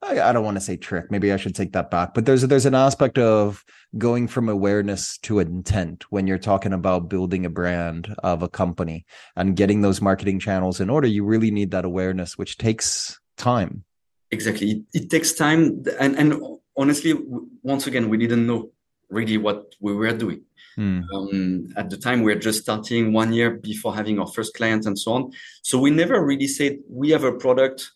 [0.00, 1.10] I, I don't want to say trick.
[1.10, 2.14] Maybe I should take that back.
[2.14, 3.64] But there's there's an aspect of
[3.98, 9.04] going from awareness to intent when you're talking about building a brand of a company
[9.36, 11.08] and getting those marketing channels in order.
[11.08, 13.84] You really need that awareness, which takes time.
[14.30, 14.70] Exactly.
[14.70, 16.40] It, it takes time, and and
[16.76, 17.14] honestly,
[17.62, 18.70] once again, we didn't know
[19.10, 20.42] really what we were doing.
[20.78, 21.04] Mm.
[21.12, 24.86] Um, at the time, we were just starting one year before having our first client
[24.86, 25.32] and so on.
[25.62, 27.90] So we never really said we have a product,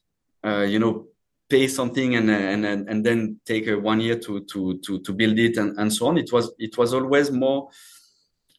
[0.44, 1.06] uh, you know,
[1.48, 5.38] pay something and and and then take a one year to to to to build
[5.38, 6.18] it and, and so on.
[6.18, 7.68] It was it was always more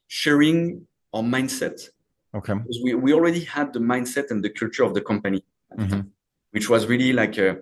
[0.07, 1.89] sharing our mindset.
[2.35, 2.53] Okay.
[2.53, 5.43] Because we, we already had the mindset and the culture of the company,
[5.77, 6.01] mm-hmm.
[6.51, 7.57] which was really like a,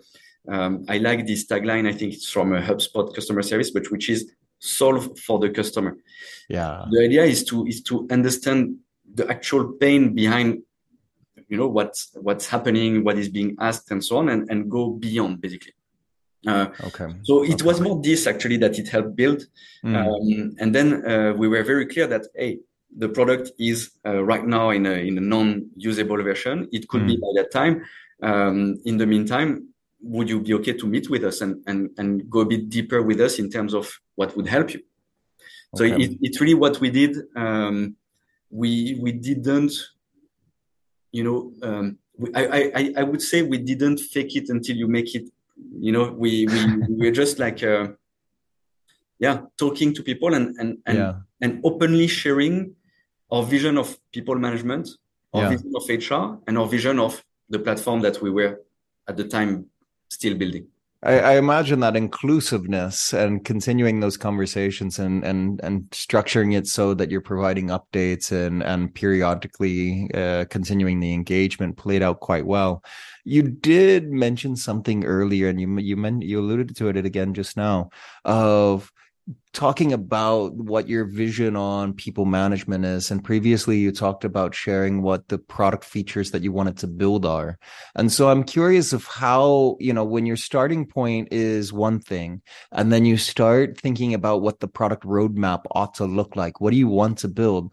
[0.47, 1.87] um, I like this tagline.
[1.87, 5.97] I think it's from a HubSpot customer service, but which is solve for the customer.
[6.47, 6.85] Yeah.
[6.91, 8.77] The idea is to is to understand
[9.13, 10.61] the actual pain behind,
[11.49, 14.91] you know, what's what's happening, what is being asked, and so on, and, and go
[14.91, 15.73] beyond basically.
[16.47, 17.07] Uh, okay.
[17.23, 17.65] So it okay.
[17.65, 19.43] was more this actually that it helped build,
[19.83, 19.95] mm.
[19.95, 22.59] um, and then uh, we were very clear that hey,
[22.95, 26.67] the product is uh, right now in a in a non-usable version.
[26.71, 27.07] It could mm.
[27.07, 27.83] be by that time.
[28.23, 29.70] Um, in the meantime,
[30.03, 33.01] would you be okay to meet with us and, and, and go a bit deeper
[33.01, 34.81] with us in terms of what would help you?
[35.75, 37.15] So it, it's really what we did.
[37.35, 37.95] Um,
[38.49, 39.71] we we didn't,
[41.13, 44.87] you know, um, we, I, I I would say we didn't fake it until you
[44.87, 45.29] make it
[45.79, 47.87] You know, we we we're just like uh,
[49.19, 51.13] yeah, talking to people and and and, Yeah.
[51.41, 52.75] and openly sharing
[53.31, 54.89] our vision of people management,
[55.33, 55.49] our Yeah.
[55.49, 58.59] vision of HR, and our vision of the platform that we were
[59.07, 59.70] at the time
[60.11, 60.67] still building.
[61.03, 66.93] I, I imagine that inclusiveness and continuing those conversations and and and structuring it so
[66.93, 72.83] that you're providing updates and and periodically uh, continuing the engagement played out quite well.
[73.23, 77.57] You did mention something earlier, and you you meant you alluded to it again just
[77.57, 77.89] now
[78.23, 78.91] of
[79.53, 85.01] talking about what your vision on people management is and previously you talked about sharing
[85.01, 87.59] what the product features that you wanted to build are.
[87.95, 92.41] And so i'm curious of how you know when your starting point is one thing
[92.71, 96.71] and then you start thinking about what the product roadmap ought to look like what
[96.71, 97.71] do you want to build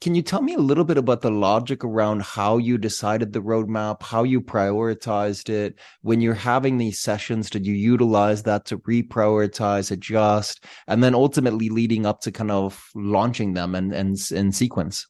[0.00, 3.42] can you tell me a little bit about the logic around how you decided the
[3.42, 5.78] roadmap, how you prioritized it?
[6.00, 11.68] When you're having these sessions, did you utilize that to reprioritize, adjust, and then ultimately
[11.68, 15.06] leading up to kind of launching them and and in sequence?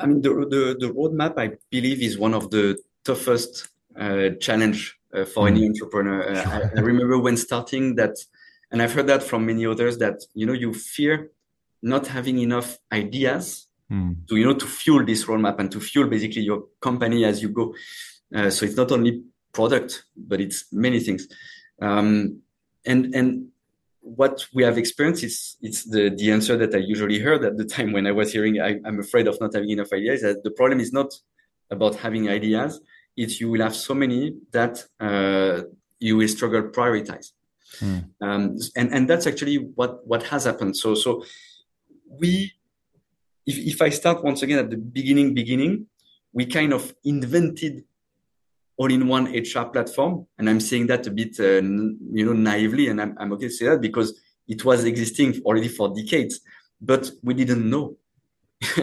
[0.00, 4.96] I mean, the the, the roadmap, I believe, is one of the toughest uh, challenge
[5.12, 6.30] uh, for any entrepreneur.
[6.30, 8.16] Uh, I, I remember when starting that,
[8.70, 11.30] and I've heard that from many others that you know you fear
[11.82, 14.12] not having enough ideas Hmm.
[14.26, 17.50] to you know to fuel this roadmap and to fuel basically your company as you
[17.50, 17.74] go.
[18.34, 21.28] Uh, so it's not only product, but it's many things.
[21.82, 22.40] Um,
[22.86, 23.48] and and
[24.00, 27.66] what we have experienced is it's the the answer that I usually heard at the
[27.66, 30.22] time when I was hearing I, I'm afraid of not having enough ideas.
[30.22, 31.12] That the problem is not
[31.70, 32.80] about having ideas;
[33.14, 35.64] it's you will have so many that uh,
[35.98, 37.32] you will struggle prioritize.
[37.78, 37.98] Hmm.
[38.22, 40.78] Um, and and that's actually what what has happened.
[40.78, 41.24] So so
[42.18, 42.52] we
[43.46, 45.86] if, if I start once again at the beginning, beginning,
[46.32, 47.84] we kind of invented
[48.76, 53.16] all-in-one HR platform, and I'm saying that a bit, uh, you know, naively, and I'm,
[53.18, 56.40] I'm okay to say that because it was existing already for decades,
[56.80, 57.96] but we didn't know.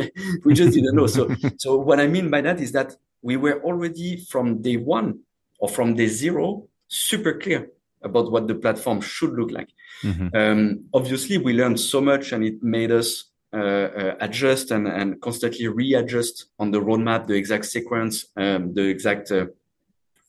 [0.46, 1.08] we just didn't know.
[1.08, 5.20] So, so what I mean by that is that we were already from day one
[5.60, 7.70] or from day zero super clear
[8.02, 9.70] about what the platform should look like.
[10.04, 10.36] Mhm.
[10.36, 15.20] Um, obviously, we learned so much, and it made us uh, uh, adjust and, and
[15.22, 19.48] constantly readjust on the roadmap, the exact sequence, um, the exact uh,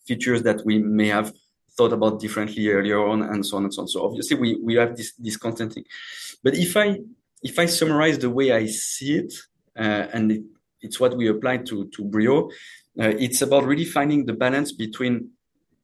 [0.06, 1.32] features that we may have
[1.76, 3.88] thought about differently earlier on, and so on and so on.
[3.88, 5.84] So obviously, we we have this this constant thing.
[6.42, 6.98] But if I
[7.42, 9.34] if I summarize the way I see it,
[9.78, 10.42] uh, and it,
[10.80, 12.48] it's what we apply to to Brio,
[12.98, 15.30] uh, it's about really finding the balance between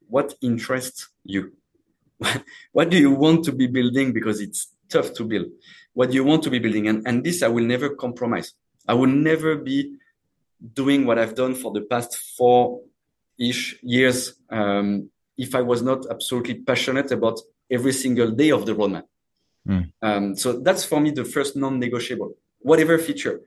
[0.09, 1.53] what interests you
[2.73, 4.13] what do you want to be building?
[4.13, 5.47] Because it's tough to build.
[5.93, 6.89] What do you want to be building?
[6.89, 8.55] And, and this i will never compromise.
[8.87, 9.97] I will never be
[10.73, 12.81] doing what i've done for the past four
[13.39, 17.39] ish years um, if i was not absolutely passionate about
[17.71, 19.05] every single day of the roadmap.
[19.69, 19.93] Mm.
[20.03, 23.41] um, so that's for me the first non-negotiable whatever feature.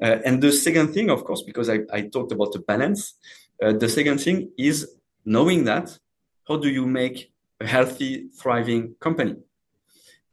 [0.00, 3.14] Uh, and the second thing of course because i, I talked about the balance
[3.62, 5.96] uh, the second thing is knowing that
[6.48, 7.32] how do you make
[7.64, 9.34] a healthy, thriving company?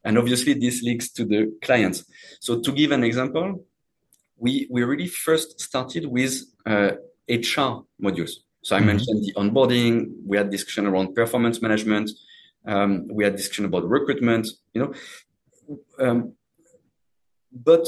[0.04, 2.00] And obviously, this links to the clients.
[2.39, 3.48] So, to give an example,
[4.38, 6.34] we, we really first started with
[6.65, 6.91] uh,
[7.30, 7.72] HR
[8.06, 8.34] modules.
[8.63, 8.86] So, I Mhm.
[8.91, 9.94] mentioned the onboarding,
[10.30, 12.08] we had discussion around performance management,
[12.65, 14.91] um, we had discussion about recruitment, you know.
[16.06, 16.20] Um,
[17.70, 17.86] but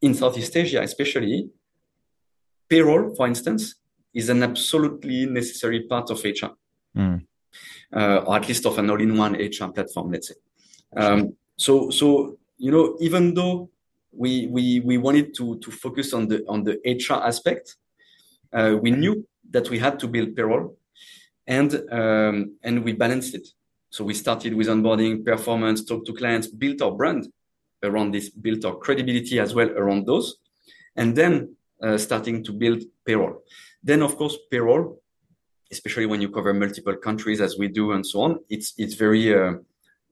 [0.00, 1.50] in Southeast Asia, especially,
[2.68, 3.62] payroll, for instance,
[4.14, 6.52] is an absolutely necessary part of HR
[6.96, 7.26] Mm.
[7.94, 10.34] Uh, or at least of an all-in-one HR platform, let's say.
[10.96, 13.70] Um, so, so you know, even though
[14.12, 17.76] we we we wanted to to focus on the on the HR aspect,
[18.52, 20.76] uh, we knew that we had to build payroll,
[21.46, 23.48] and um, and we balanced it.
[23.90, 27.28] So we started with onboarding, performance, talk to clients, built our brand
[27.82, 30.36] around this, built our credibility as well around those,
[30.96, 33.42] and then uh, starting to build payroll.
[33.82, 35.00] Then, of course, payroll
[35.72, 39.34] especially when you cover multiple countries as we do and so on it's it's very
[39.34, 39.52] uh,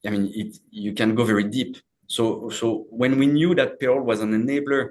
[0.06, 1.76] i mean it you can go very deep.
[2.06, 4.90] So so when we knew that payroll was an enabler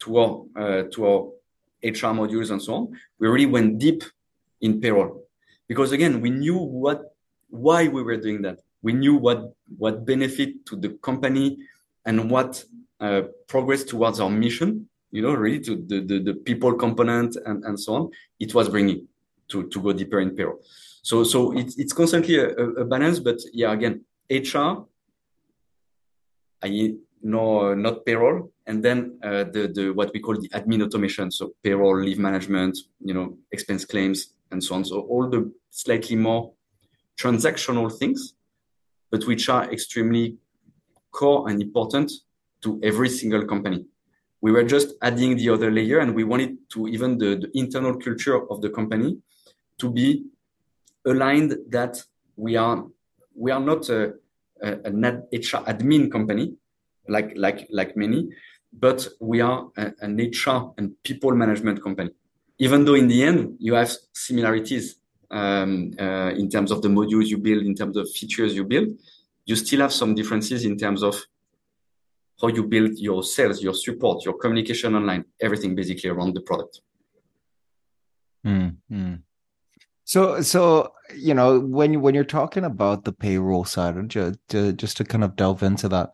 [0.00, 1.20] to our uh, to our
[1.82, 2.88] hr modules and so on
[3.18, 4.02] we really went deep
[4.60, 5.24] in payroll.
[5.66, 7.14] Because again we knew what
[7.50, 8.60] why we were doing that.
[8.82, 11.58] We knew what what benefit to the company
[12.06, 12.64] and what
[13.00, 17.64] uh, progress towards our mission you know really to the, the, the people component and,
[17.64, 19.06] and so on it was bringing
[19.48, 20.60] to, to go deeper in payroll.
[21.02, 24.84] So so it's it's constantly a, a balance, but yeah, again, HR,
[26.62, 31.30] I know not payroll, and then uh, the the what we call the admin automation,
[31.30, 34.84] so payroll, leave management, you know, expense claims, and so on.
[34.84, 36.52] So all the slightly more
[37.16, 38.34] transactional things,
[39.10, 40.36] but which are extremely
[41.10, 42.12] core and important
[42.62, 43.86] to every single company.
[44.40, 47.96] We were just adding the other layer, and we wanted to even the, the internal
[47.98, 49.18] culture of the company
[49.78, 50.24] to be
[51.04, 52.02] aligned that
[52.36, 52.84] we are
[53.34, 54.14] we are not a,
[54.62, 56.54] a, an HR admin company
[57.08, 58.28] like like like many,
[58.72, 62.10] but we are a, an HR and people management company.
[62.58, 64.96] Even though in the end you have similarities
[65.30, 68.88] um, uh, in terms of the modules you build, in terms of features you build,
[69.46, 71.14] you still have some differences in terms of
[72.40, 76.80] how you build your sales, your support, your communication online, everything basically around the product.
[78.46, 79.14] Mm-hmm.
[80.08, 84.96] So, so you know, when when you're talking about the payroll side, just to, just
[84.96, 86.12] to kind of delve into that,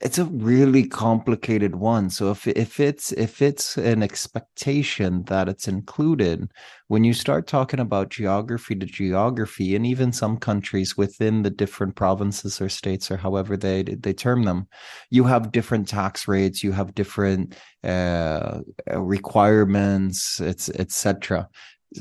[0.00, 2.10] it's a really complicated one.
[2.10, 6.50] So if if it's if it's an expectation that it's included
[6.88, 11.94] when you start talking about geography to geography and even some countries within the different
[11.94, 14.66] provinces or states or however they they term them
[15.10, 17.54] you have different tax rates you have different
[17.84, 18.60] uh,
[18.96, 21.48] requirements etc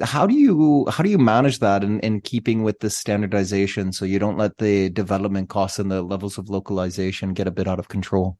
[0.03, 4.05] how do you how do you manage that in, in keeping with the standardization so
[4.05, 7.79] you don't let the development costs and the levels of localization get a bit out
[7.79, 8.37] of control?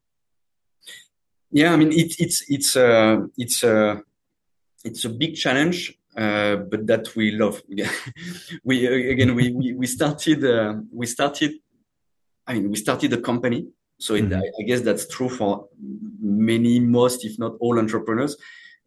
[1.50, 3.96] Yeah i mean it, it's it's uh, it's uh,
[4.84, 7.62] it's a big challenge uh, but that we love.
[8.64, 11.52] We again we we, we started uh, we started
[12.46, 13.68] i mean we started a company.
[13.98, 14.34] So mm-hmm.
[14.34, 15.68] I, I guess that's true for
[16.20, 18.36] many most if not all entrepreneurs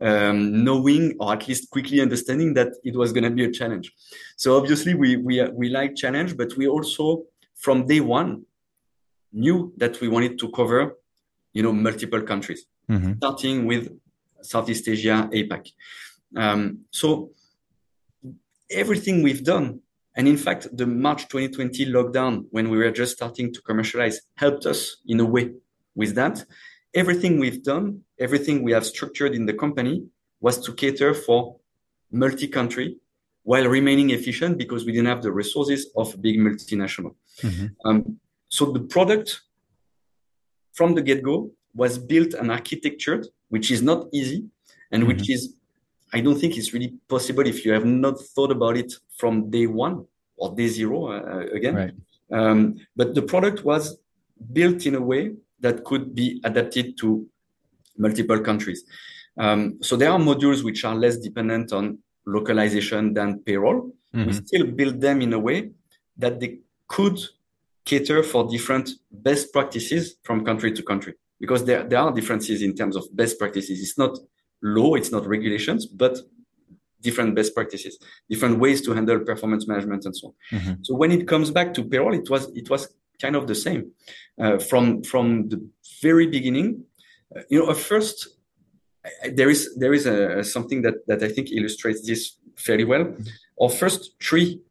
[0.03, 3.91] um, knowing or at least quickly understanding that it was going to be a challenge.
[4.35, 7.23] So obviously we we we like challenge, but we also
[7.55, 8.45] from day one
[9.31, 10.97] knew that we wanted to cover,
[11.53, 13.13] you know, multiple countries, mm-hmm.
[13.17, 13.89] starting with
[14.41, 15.71] Southeast Asia, APAC.
[16.35, 17.31] Um, so
[18.69, 19.79] everything we've done,
[20.17, 24.65] and in fact, the March 2020 lockdown, when we were just starting to commercialize, helped
[24.65, 25.51] us in a way
[25.95, 26.45] with that
[26.93, 29.95] everything we've done, everything we have structured in the company
[30.45, 31.39] was to cater for
[32.23, 32.87] multi-country
[33.49, 37.13] while remaining efficient because we didn't have the resources of a big multinational.
[37.41, 37.67] Mm-hmm.
[37.87, 37.97] Um,
[38.57, 39.27] so the product
[40.77, 41.35] from the get-go
[41.81, 44.39] was built and architectured, which is not easy
[44.91, 45.11] and mm-hmm.
[45.11, 45.41] which is,
[46.15, 49.67] I don't think it's really possible if you have not thought about it from day
[49.67, 49.95] one
[50.37, 51.75] or day zero uh, again.
[51.75, 51.95] Right.
[52.39, 52.59] Um,
[52.95, 53.83] but the product was
[54.57, 55.23] built in a way
[55.59, 57.07] that could be adapted to
[57.97, 58.83] multiple countries.
[59.37, 63.91] Um, so there are modules which are less dependent on localization than payroll.
[64.13, 64.27] Mm-hmm.
[64.27, 65.71] We still build them in a way
[66.17, 67.19] that they could
[67.85, 72.75] cater for different best practices from country to country because there, there are differences in
[72.75, 73.81] terms of best practices.
[73.81, 74.17] It's not
[74.61, 76.17] law, it's not regulations, but
[77.01, 80.33] different best practices, different ways to handle performance management and so on.
[80.57, 80.73] Mm-hmm.
[80.83, 82.87] So when it comes back to payroll, it was it was
[83.21, 83.91] kind of the same
[84.39, 85.59] uh, from from the
[86.01, 86.85] very beginning.
[87.49, 88.29] You know, first
[89.31, 93.15] there is there is a, something that that I think illustrates this fairly well.
[93.61, 94.61] Our first three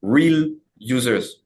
[0.00, 1.38] real users.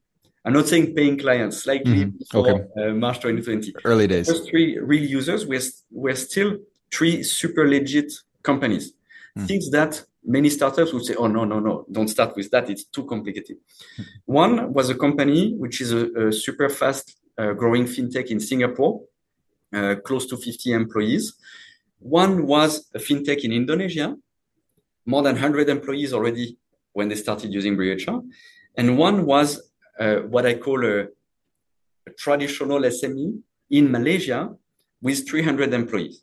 [0.45, 2.19] I'm not saying paying clients, slightly mm-hmm.
[2.19, 2.91] before okay.
[2.91, 3.75] uh, March 2020.
[3.85, 4.29] Early days.
[4.29, 6.59] First three real users We're we're still
[6.93, 8.93] three super legit companies.
[9.37, 9.47] Mm.
[9.49, 12.69] Things that many startups would say, oh, no, no, no, don't start with that.
[12.69, 13.59] It's too complicated.
[14.25, 19.03] One was a company which is a, a super fast uh, growing fintech in Singapore,
[19.75, 21.35] uh, close to 50 employees.
[21.99, 24.17] One was a fintech in Indonesia,
[25.07, 26.59] more than 100 employees already
[26.93, 28.23] when they started using BrioHR.
[28.77, 31.05] And one was uh, what I call a,
[32.07, 33.41] a traditional SME
[33.71, 34.55] in Malaysia
[35.01, 36.23] with 300 employees.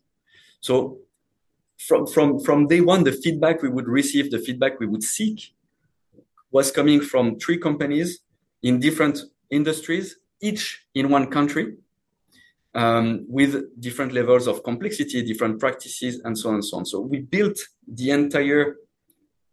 [0.60, 1.00] So
[1.78, 5.54] from from from day one, the feedback we would receive, the feedback we would seek,
[6.52, 8.20] was coming from three companies
[8.62, 9.20] in different
[9.50, 11.76] industries, each in one country,
[12.76, 16.86] um, with different levels of complexity, different practices, and so on and so on.
[16.86, 18.78] So we built the entire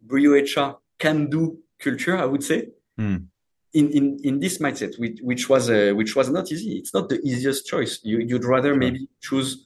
[0.01, 2.69] Brio HR can-do culture, I would say,
[2.99, 3.25] mm.
[3.73, 6.77] in, in in this mindset, which, which was uh, which was not easy.
[6.77, 7.99] It's not the easiest choice.
[8.03, 8.77] You, would rather sure.
[8.77, 9.65] maybe choose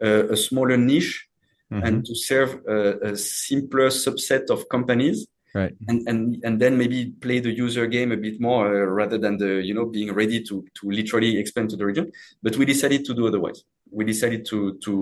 [0.00, 1.28] a, a smaller niche
[1.72, 1.84] mm-hmm.
[1.84, 5.26] and to serve a, a, simpler subset of companies
[5.58, 9.18] right and and and then maybe play the user game a bit more uh, rather
[9.24, 12.06] than the you know being ready to to literally expand to the region
[12.44, 13.58] but we decided to do otherwise
[13.90, 14.92] we decided to to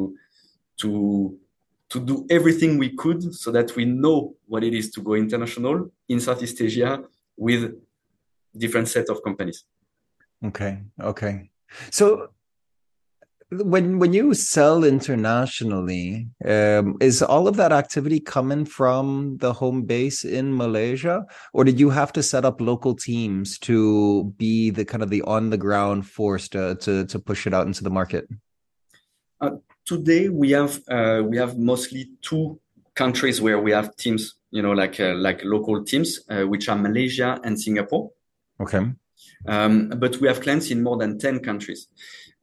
[0.81, 0.91] to
[1.95, 5.77] to do everything we could so that we know what it is to go international
[6.09, 7.03] in Southeast Asia
[7.37, 7.73] with
[8.57, 9.65] different set of companies.
[10.45, 10.83] Okay.
[11.01, 11.51] Okay.
[11.91, 12.31] So
[13.63, 19.83] when when you sell internationally, um, is all of that activity coming from the home
[19.83, 24.85] base in Malaysia, or did you have to set up local teams to be the
[24.85, 27.91] kind of the on the ground force to to, to push it out into the
[27.91, 28.29] market?
[29.41, 29.51] Uh,
[29.85, 32.59] today we have uh, we have mostly two
[32.95, 36.77] countries where we have teams, you know, like uh, like local teams, uh, which are
[36.77, 38.11] Malaysia and Singapore.
[38.61, 38.93] Okay.
[39.47, 41.89] Um, but we have clients in more than ten countries.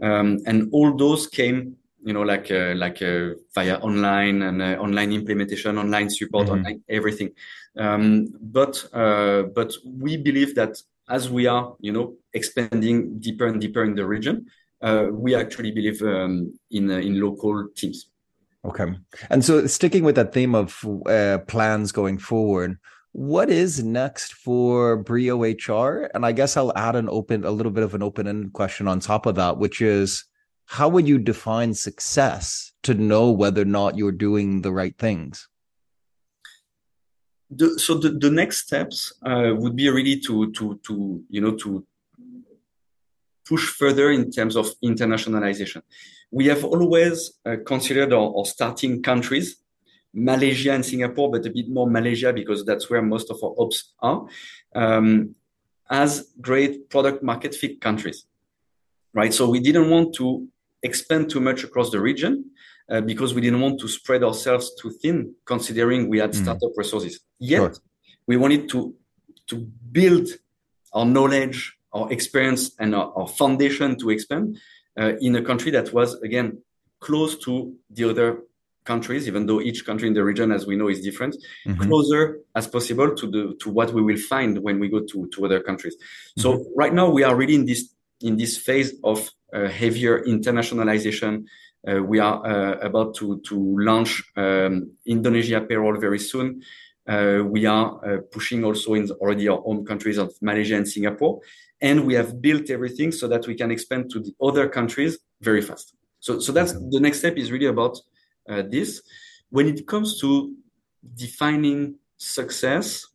[0.01, 4.77] Um, and all those came, you know, like uh, like uh, via online and uh,
[4.79, 6.55] online implementation, online support, mm-hmm.
[6.55, 7.31] online everything.
[7.77, 13.61] Um, but uh, but we believe that as we are, you know, expanding deeper and
[13.61, 14.47] deeper in the region,
[14.81, 18.07] uh, we actually believe um, in uh, in local teams.
[18.65, 18.93] Okay,
[19.29, 20.85] and so sticking with that theme of
[21.47, 22.77] plans going forward,
[23.13, 26.09] what is next for Brio HR?
[26.13, 28.87] And I guess I'll add an open, a little bit of an open ended question
[28.87, 30.25] on top of that, which is
[30.65, 35.49] how would you define success to know whether or not you're doing the right things?
[37.49, 41.55] The, so the, the next steps uh, would be really to to to you know
[41.57, 41.85] to
[43.45, 45.81] push further in terms of internationalization.
[46.31, 49.60] We have always uh, considered our, our starting countries
[50.13, 53.93] Malaysia and Singapore, but a bit more Malaysia because that's where most of our ops
[53.99, 54.25] are,
[54.75, 55.35] um,
[55.89, 58.25] as great product market fit countries,
[59.13, 59.33] right?
[59.33, 60.47] So we didn't want to
[60.83, 62.51] expand too much across the region
[62.89, 66.41] uh, because we didn't want to spread ourselves too thin, considering we had mm.
[66.41, 67.19] startup resources.
[67.39, 67.73] Yet sure.
[68.27, 68.95] we wanted to
[69.47, 69.55] to
[69.91, 70.29] build
[70.93, 74.57] our knowledge, our experience, and our, our foundation to expand
[74.99, 76.61] uh, in a country that was again
[76.99, 78.43] close to the other
[78.83, 81.81] countries, even though each country in the region, as we know, is different, mm-hmm.
[81.81, 85.45] closer as possible to the to what we will find when we go to to
[85.45, 85.95] other countries.
[85.95, 86.41] Mm-hmm.
[86.41, 91.45] So right now we are really in this in this phase of uh, heavier internationalization.
[91.87, 96.61] Uh, we are uh, about to to launch um, Indonesia payroll very soon.
[97.07, 101.41] Uh, we are uh, pushing also in already our home countries of Malaysia and Singapore,
[101.81, 105.61] and we have built everything so that we can expand to the other countries very
[105.61, 105.95] fast.
[106.19, 107.99] So, so that's the next step is really about
[108.51, 109.01] uh, this.
[109.49, 110.53] When it comes to
[111.15, 113.07] defining success,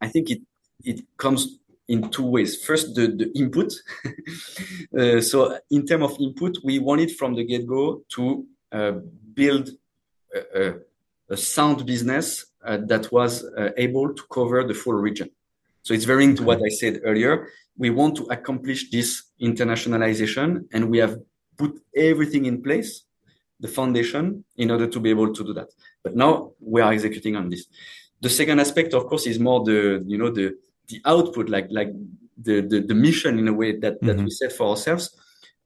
[0.00, 0.42] I think it
[0.84, 1.58] it comes
[1.88, 2.62] in two ways.
[2.62, 3.72] First, the, the input.
[4.98, 8.92] uh, so, in terms of input, we wanted from the get go to uh,
[9.34, 9.70] build
[10.34, 10.74] a, a,
[11.30, 15.30] a, sound business uh, that was uh, able to cover the full region.
[15.82, 17.48] So, it's very into what I said earlier.
[17.76, 21.16] We want to accomplish this internationalization, and we have
[21.56, 23.04] put everything in place
[23.60, 25.68] the foundation in order to be able to do that.
[26.02, 27.66] But now we are executing on this.
[28.20, 30.56] The second aspect, of course, is more the you know the
[30.88, 31.90] the output, like like
[32.40, 34.24] the the, the mission in a way that that mm-hmm.
[34.24, 35.16] we set for ourselves,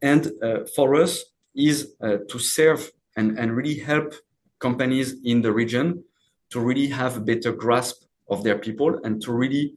[0.00, 1.24] and uh, for us
[1.54, 4.14] is uh, to serve and and really help
[4.58, 6.04] companies in the region
[6.50, 9.74] to really have a better grasp of their people and to really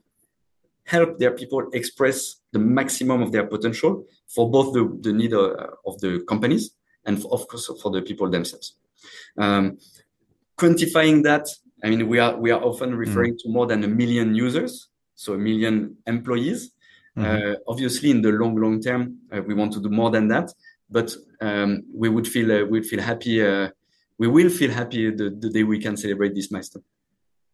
[0.84, 5.68] help their people express the maximum of their potential for both the, the need uh,
[5.86, 6.72] of the companies
[7.06, 8.76] and of course for the people themselves.
[9.38, 9.78] Um,
[10.58, 11.47] quantifying that,
[11.84, 12.97] I mean, we are we are often mm.
[12.97, 13.39] referring mm.
[13.39, 16.72] to more than a million users, so a million employees.
[17.18, 17.51] Mm-hmm.
[17.51, 20.51] Uh, obviously, in the long long term, uh, we want to do more than that,
[20.89, 23.45] but um, we would feel uh, we'd feel happy.
[23.45, 23.70] Uh,
[24.18, 26.84] we will feel happy the, the day we can celebrate this milestone.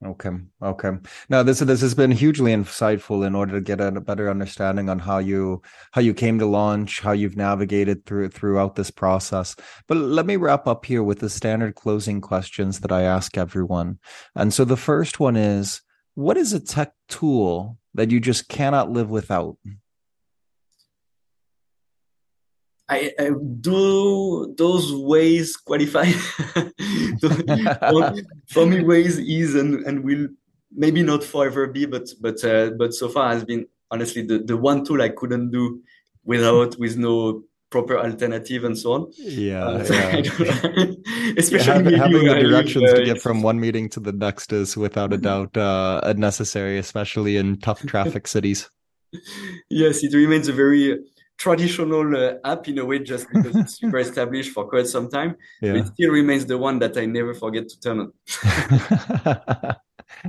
[0.03, 0.31] Okay.
[0.63, 0.91] Okay.
[1.29, 4.97] Now this this has been hugely insightful in order to get a better understanding on
[4.97, 9.55] how you how you came to launch, how you've navigated through throughout this process.
[9.87, 13.99] But let me wrap up here with the standard closing questions that I ask everyone.
[14.35, 15.81] And so the first one is
[16.15, 19.57] what is a tech tool that you just cannot live without?
[22.91, 23.29] I, I,
[23.61, 26.05] do those Waze qualify?
[28.47, 30.27] for me, Waze is and, and will
[30.71, 34.57] maybe not forever be, but but uh, but so far has been honestly the, the
[34.57, 35.81] one tool I couldn't do
[36.25, 39.11] without with no proper alternative and so on.
[39.17, 40.85] Yeah, uh, so yeah.
[41.37, 44.75] especially yeah, having the directions uh, to get from one meeting to the next is
[44.75, 48.69] without a doubt uh, necessary, especially in tough traffic cities.
[49.69, 50.99] Yes, it remains a very
[51.41, 55.35] traditional uh, app in a way just because it's super established for quite some time.
[55.59, 55.73] Yeah.
[55.73, 58.13] It still remains the one that I never forget to turn on.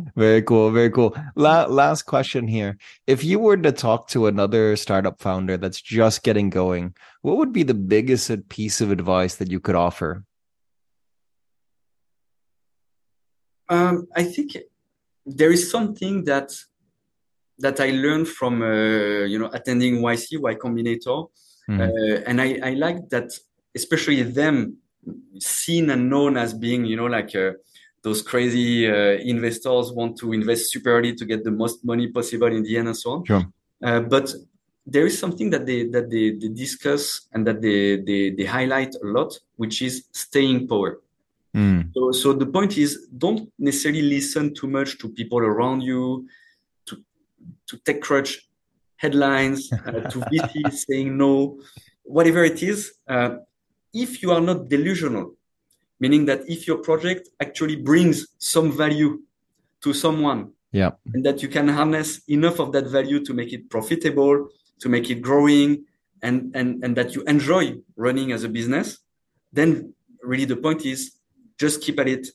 [0.17, 0.71] very cool.
[0.71, 1.15] Very cool.
[1.37, 2.79] La- last question here.
[3.07, 7.53] If you were to talk to another startup founder that's just getting going, what would
[7.53, 10.25] be the biggest piece of advice that you could offer?
[13.69, 14.57] Um, I think
[15.27, 16.53] there is something that
[17.63, 21.29] that I learned from uh, you know attending YC Y Combinator,
[21.69, 21.81] mm.
[21.81, 23.33] uh, and I, I like that
[23.75, 24.77] especially them
[25.39, 27.53] seen and known as being, you know, like uh,
[28.03, 32.49] those crazy uh, investors want to invest super early to get the most money possible
[32.49, 33.25] in the end and so on.
[33.25, 33.45] Sure.
[33.83, 34.33] Uh, but
[34.87, 38.95] there is something that they that they, they discuss and that they, they they highlight
[38.97, 41.01] a lot, which is staying power.
[41.55, 41.93] Mm.
[41.95, 46.27] So, so the point is, don't necessarily listen too much to people around you,
[47.73, 48.37] to TechCrunch
[48.97, 51.59] headlines, uh, to VC saying no,
[52.05, 52.93] whatever it is.
[53.09, 53.37] Uh,
[53.95, 55.35] if you are not delusional,
[55.99, 59.21] meaning that if your project actually brings some value
[59.83, 63.69] to someone, yeah, and that you can harness enough of that value to make it
[63.69, 64.49] profitable,
[64.81, 65.85] to make it growing,
[66.23, 68.99] and and and that you enjoy running as a business,
[69.53, 71.01] then really the point is
[71.59, 72.29] just keep at it.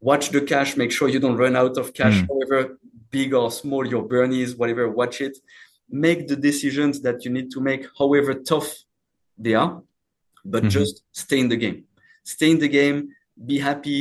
[0.00, 0.76] Watch the cash.
[0.76, 2.28] Make sure you don't run out of cash, mm.
[2.28, 2.78] however
[3.18, 4.50] big or small your burn is.
[4.60, 5.34] Whatever, watch it.
[6.06, 8.70] Make the decisions that you need to make, however tough
[9.44, 9.72] they are,
[10.52, 10.78] but mm-hmm.
[10.78, 10.94] just
[11.24, 11.78] stay in the game.
[12.34, 12.98] Stay in the game.
[13.50, 14.00] Be happy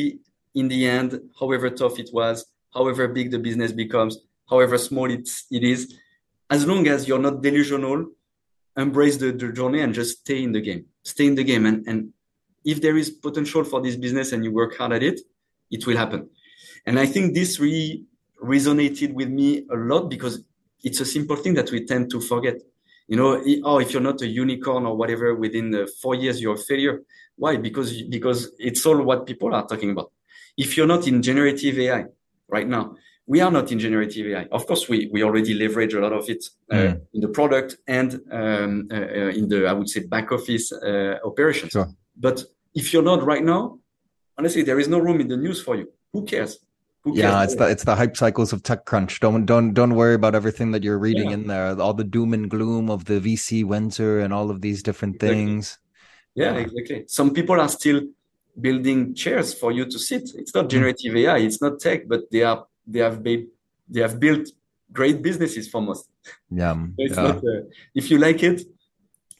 [0.60, 1.10] in the end,
[1.40, 2.38] however tough it was,
[2.78, 4.14] however big the business becomes,
[4.52, 5.82] however small it's, it is.
[6.56, 8.00] As long as you're not delusional,
[8.86, 10.86] embrace the, the journey and just stay in the game.
[11.04, 11.66] Stay in the game.
[11.70, 12.00] And, and
[12.64, 15.20] if there is potential for this business and you work hard at it,
[15.76, 16.30] it will happen.
[16.86, 18.04] And I think this really
[18.44, 20.44] resonated with me a lot because
[20.84, 22.62] it's a simple thing that we tend to forget.
[23.08, 26.58] You know, oh, if you're not a unicorn or whatever, within four years you're a
[26.58, 27.02] failure.
[27.36, 27.58] Why?
[27.58, 30.12] Because because it's all what people are talking about.
[30.58, 32.06] If you're not in generative AI
[32.48, 34.48] right now, we are not in generative AI.
[34.52, 37.02] Of course, we we already leverage a lot of it uh, mm.
[37.14, 41.18] in the product and um, uh, uh, in the I would say back office uh,
[41.24, 41.72] operations.
[41.72, 41.90] Sure.
[42.16, 42.44] But
[42.76, 43.80] if you're not right now,
[44.38, 45.92] honestly, there is no room in the news for you.
[46.14, 46.60] Who cares?
[47.06, 49.20] Yeah, it's the it's the hype cycles of TechCrunch.
[49.20, 51.34] Don't don't don't worry about everything that you're reading yeah.
[51.34, 51.80] in there.
[51.80, 55.80] All the doom and gloom of the VC winter and all of these different things.
[56.36, 57.04] Yeah, exactly.
[57.08, 58.02] Some people are still
[58.60, 60.32] building chairs for you to sit.
[60.36, 60.70] It's not hmm.
[60.70, 63.48] generative AI, it's not tech, but they are they have made
[63.90, 64.48] they have built
[64.92, 66.08] great businesses for most.
[66.50, 66.76] Yeah.
[66.98, 67.16] yeah.
[67.16, 68.62] not uh, if you like it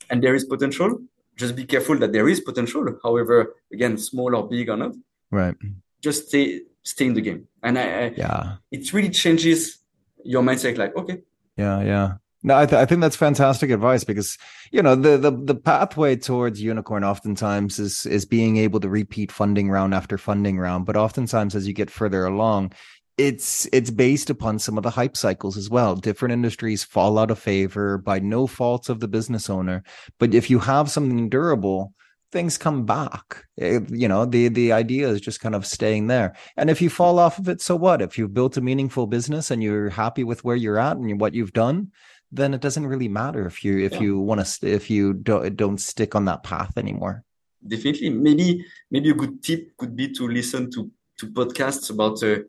[0.10, 1.00] and there is potential,
[1.38, 4.94] just be careful that there is potential, however, again, small or big or not.
[5.32, 5.56] Right.
[6.02, 7.48] Just stay stay in the game.
[7.62, 9.80] And I, I yeah, it really changes
[10.24, 10.78] your mindset.
[10.78, 11.22] Like, okay.
[11.58, 12.14] Yeah, yeah.
[12.46, 14.38] No, I, th- I think that's fantastic advice because
[14.72, 19.32] you know the, the the pathway towards unicorn oftentimes is is being able to repeat
[19.32, 22.74] funding round after funding round, but oftentimes as you get further along,
[23.18, 25.96] it's it's based upon some of the hype cycles as well.
[25.96, 29.82] Different industries fall out of favor by no faults of the business owner,
[30.20, 31.94] but if you have something durable,
[32.34, 33.46] things come back.
[33.56, 36.36] It, you know, the the idea is just kind of staying there.
[36.58, 38.02] And if you fall off of it, so what?
[38.02, 41.34] If you've built a meaningful business and you're happy with where you're at and what
[41.34, 41.92] you've done,
[42.32, 44.02] then it doesn't really matter if you if yeah.
[44.02, 47.24] you want to if you don't don't stick on that path anymore.
[47.66, 52.40] Definitely, maybe maybe a good tip could be to listen to to podcasts about uh,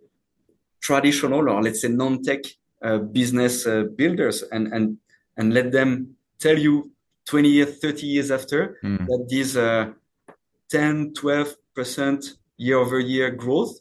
[0.81, 2.43] traditional or let's say non-tech
[2.83, 4.99] uh, business uh, builders and and
[5.37, 6.94] and let them tell you
[7.27, 9.07] 20 years, 30 years after, mm.
[9.07, 9.91] that these uh,
[10.71, 12.25] 10, 12%
[12.57, 13.81] year over year growth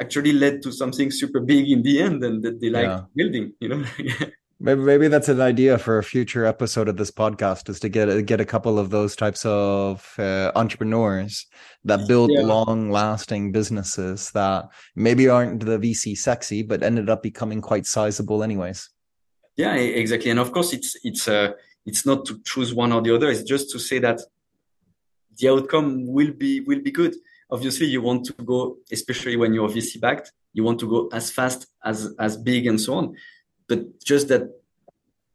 [0.00, 3.02] actually led to something super big in the end and that they like yeah.
[3.14, 3.84] building, you know?
[4.60, 8.26] maybe, maybe that's an idea for a future episode of this podcast is to get
[8.26, 11.46] get a couple of those types of uh, entrepreneurs
[11.84, 12.40] that build yeah.
[12.40, 18.42] long lasting businesses that maybe aren't the VC sexy, but ended up becoming quite sizable
[18.42, 18.88] anyways.
[19.56, 20.30] Yeah, exactly.
[20.30, 21.52] And of course it's, it's, uh,
[21.86, 23.30] it's not to choose one or the other.
[23.30, 24.20] It's just to say that
[25.38, 27.14] the outcome will be will be good.
[27.50, 31.30] Obviously, you want to go, especially when you're VC backed, you want to go as
[31.30, 33.16] fast as as big and so on.
[33.68, 34.42] But just that,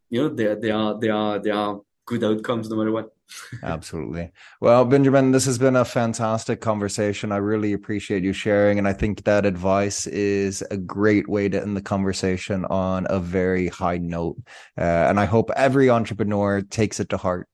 [0.10, 3.15] you know, there there are there are there are good outcomes no matter what.
[3.64, 4.32] Absolutely.
[4.62, 7.32] Well, Benjamin, this has been a fantastic conversation.
[7.32, 8.78] I really appreciate you sharing.
[8.78, 13.20] And I think that advice is a great way to end the conversation on a
[13.20, 14.38] very high note.
[14.78, 17.48] Uh, and I hope every entrepreneur takes it to heart.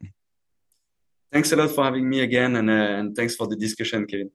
[1.31, 2.57] Thanks a lot for having me again.
[2.57, 4.31] And, uh, and thanks for the discussion, Kevin.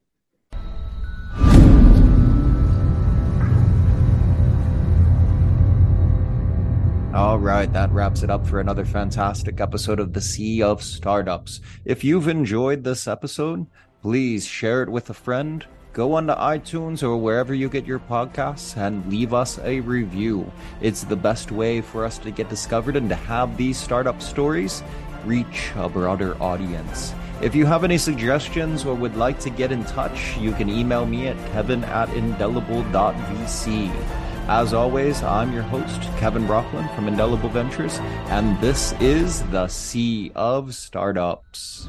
[7.16, 11.62] All right, that wraps it up for another fantastic episode of the Sea of Startups.
[11.86, 13.66] If you've enjoyed this episode,
[14.02, 15.64] please share it with a friend.
[15.94, 20.52] Go onto iTunes or wherever you get your podcasts and leave us a review.
[20.82, 24.82] It's the best way for us to get discovered and to have these startup stories
[25.24, 27.14] reach a broader audience.
[27.40, 31.06] If you have any suggestions or would like to get in touch, you can email
[31.06, 34.25] me at kevin at indelible.vc.
[34.48, 40.30] As always, I'm your host, Kevin Brockland from Indelible Ventures, and this is the Sea
[40.36, 41.88] of Startups.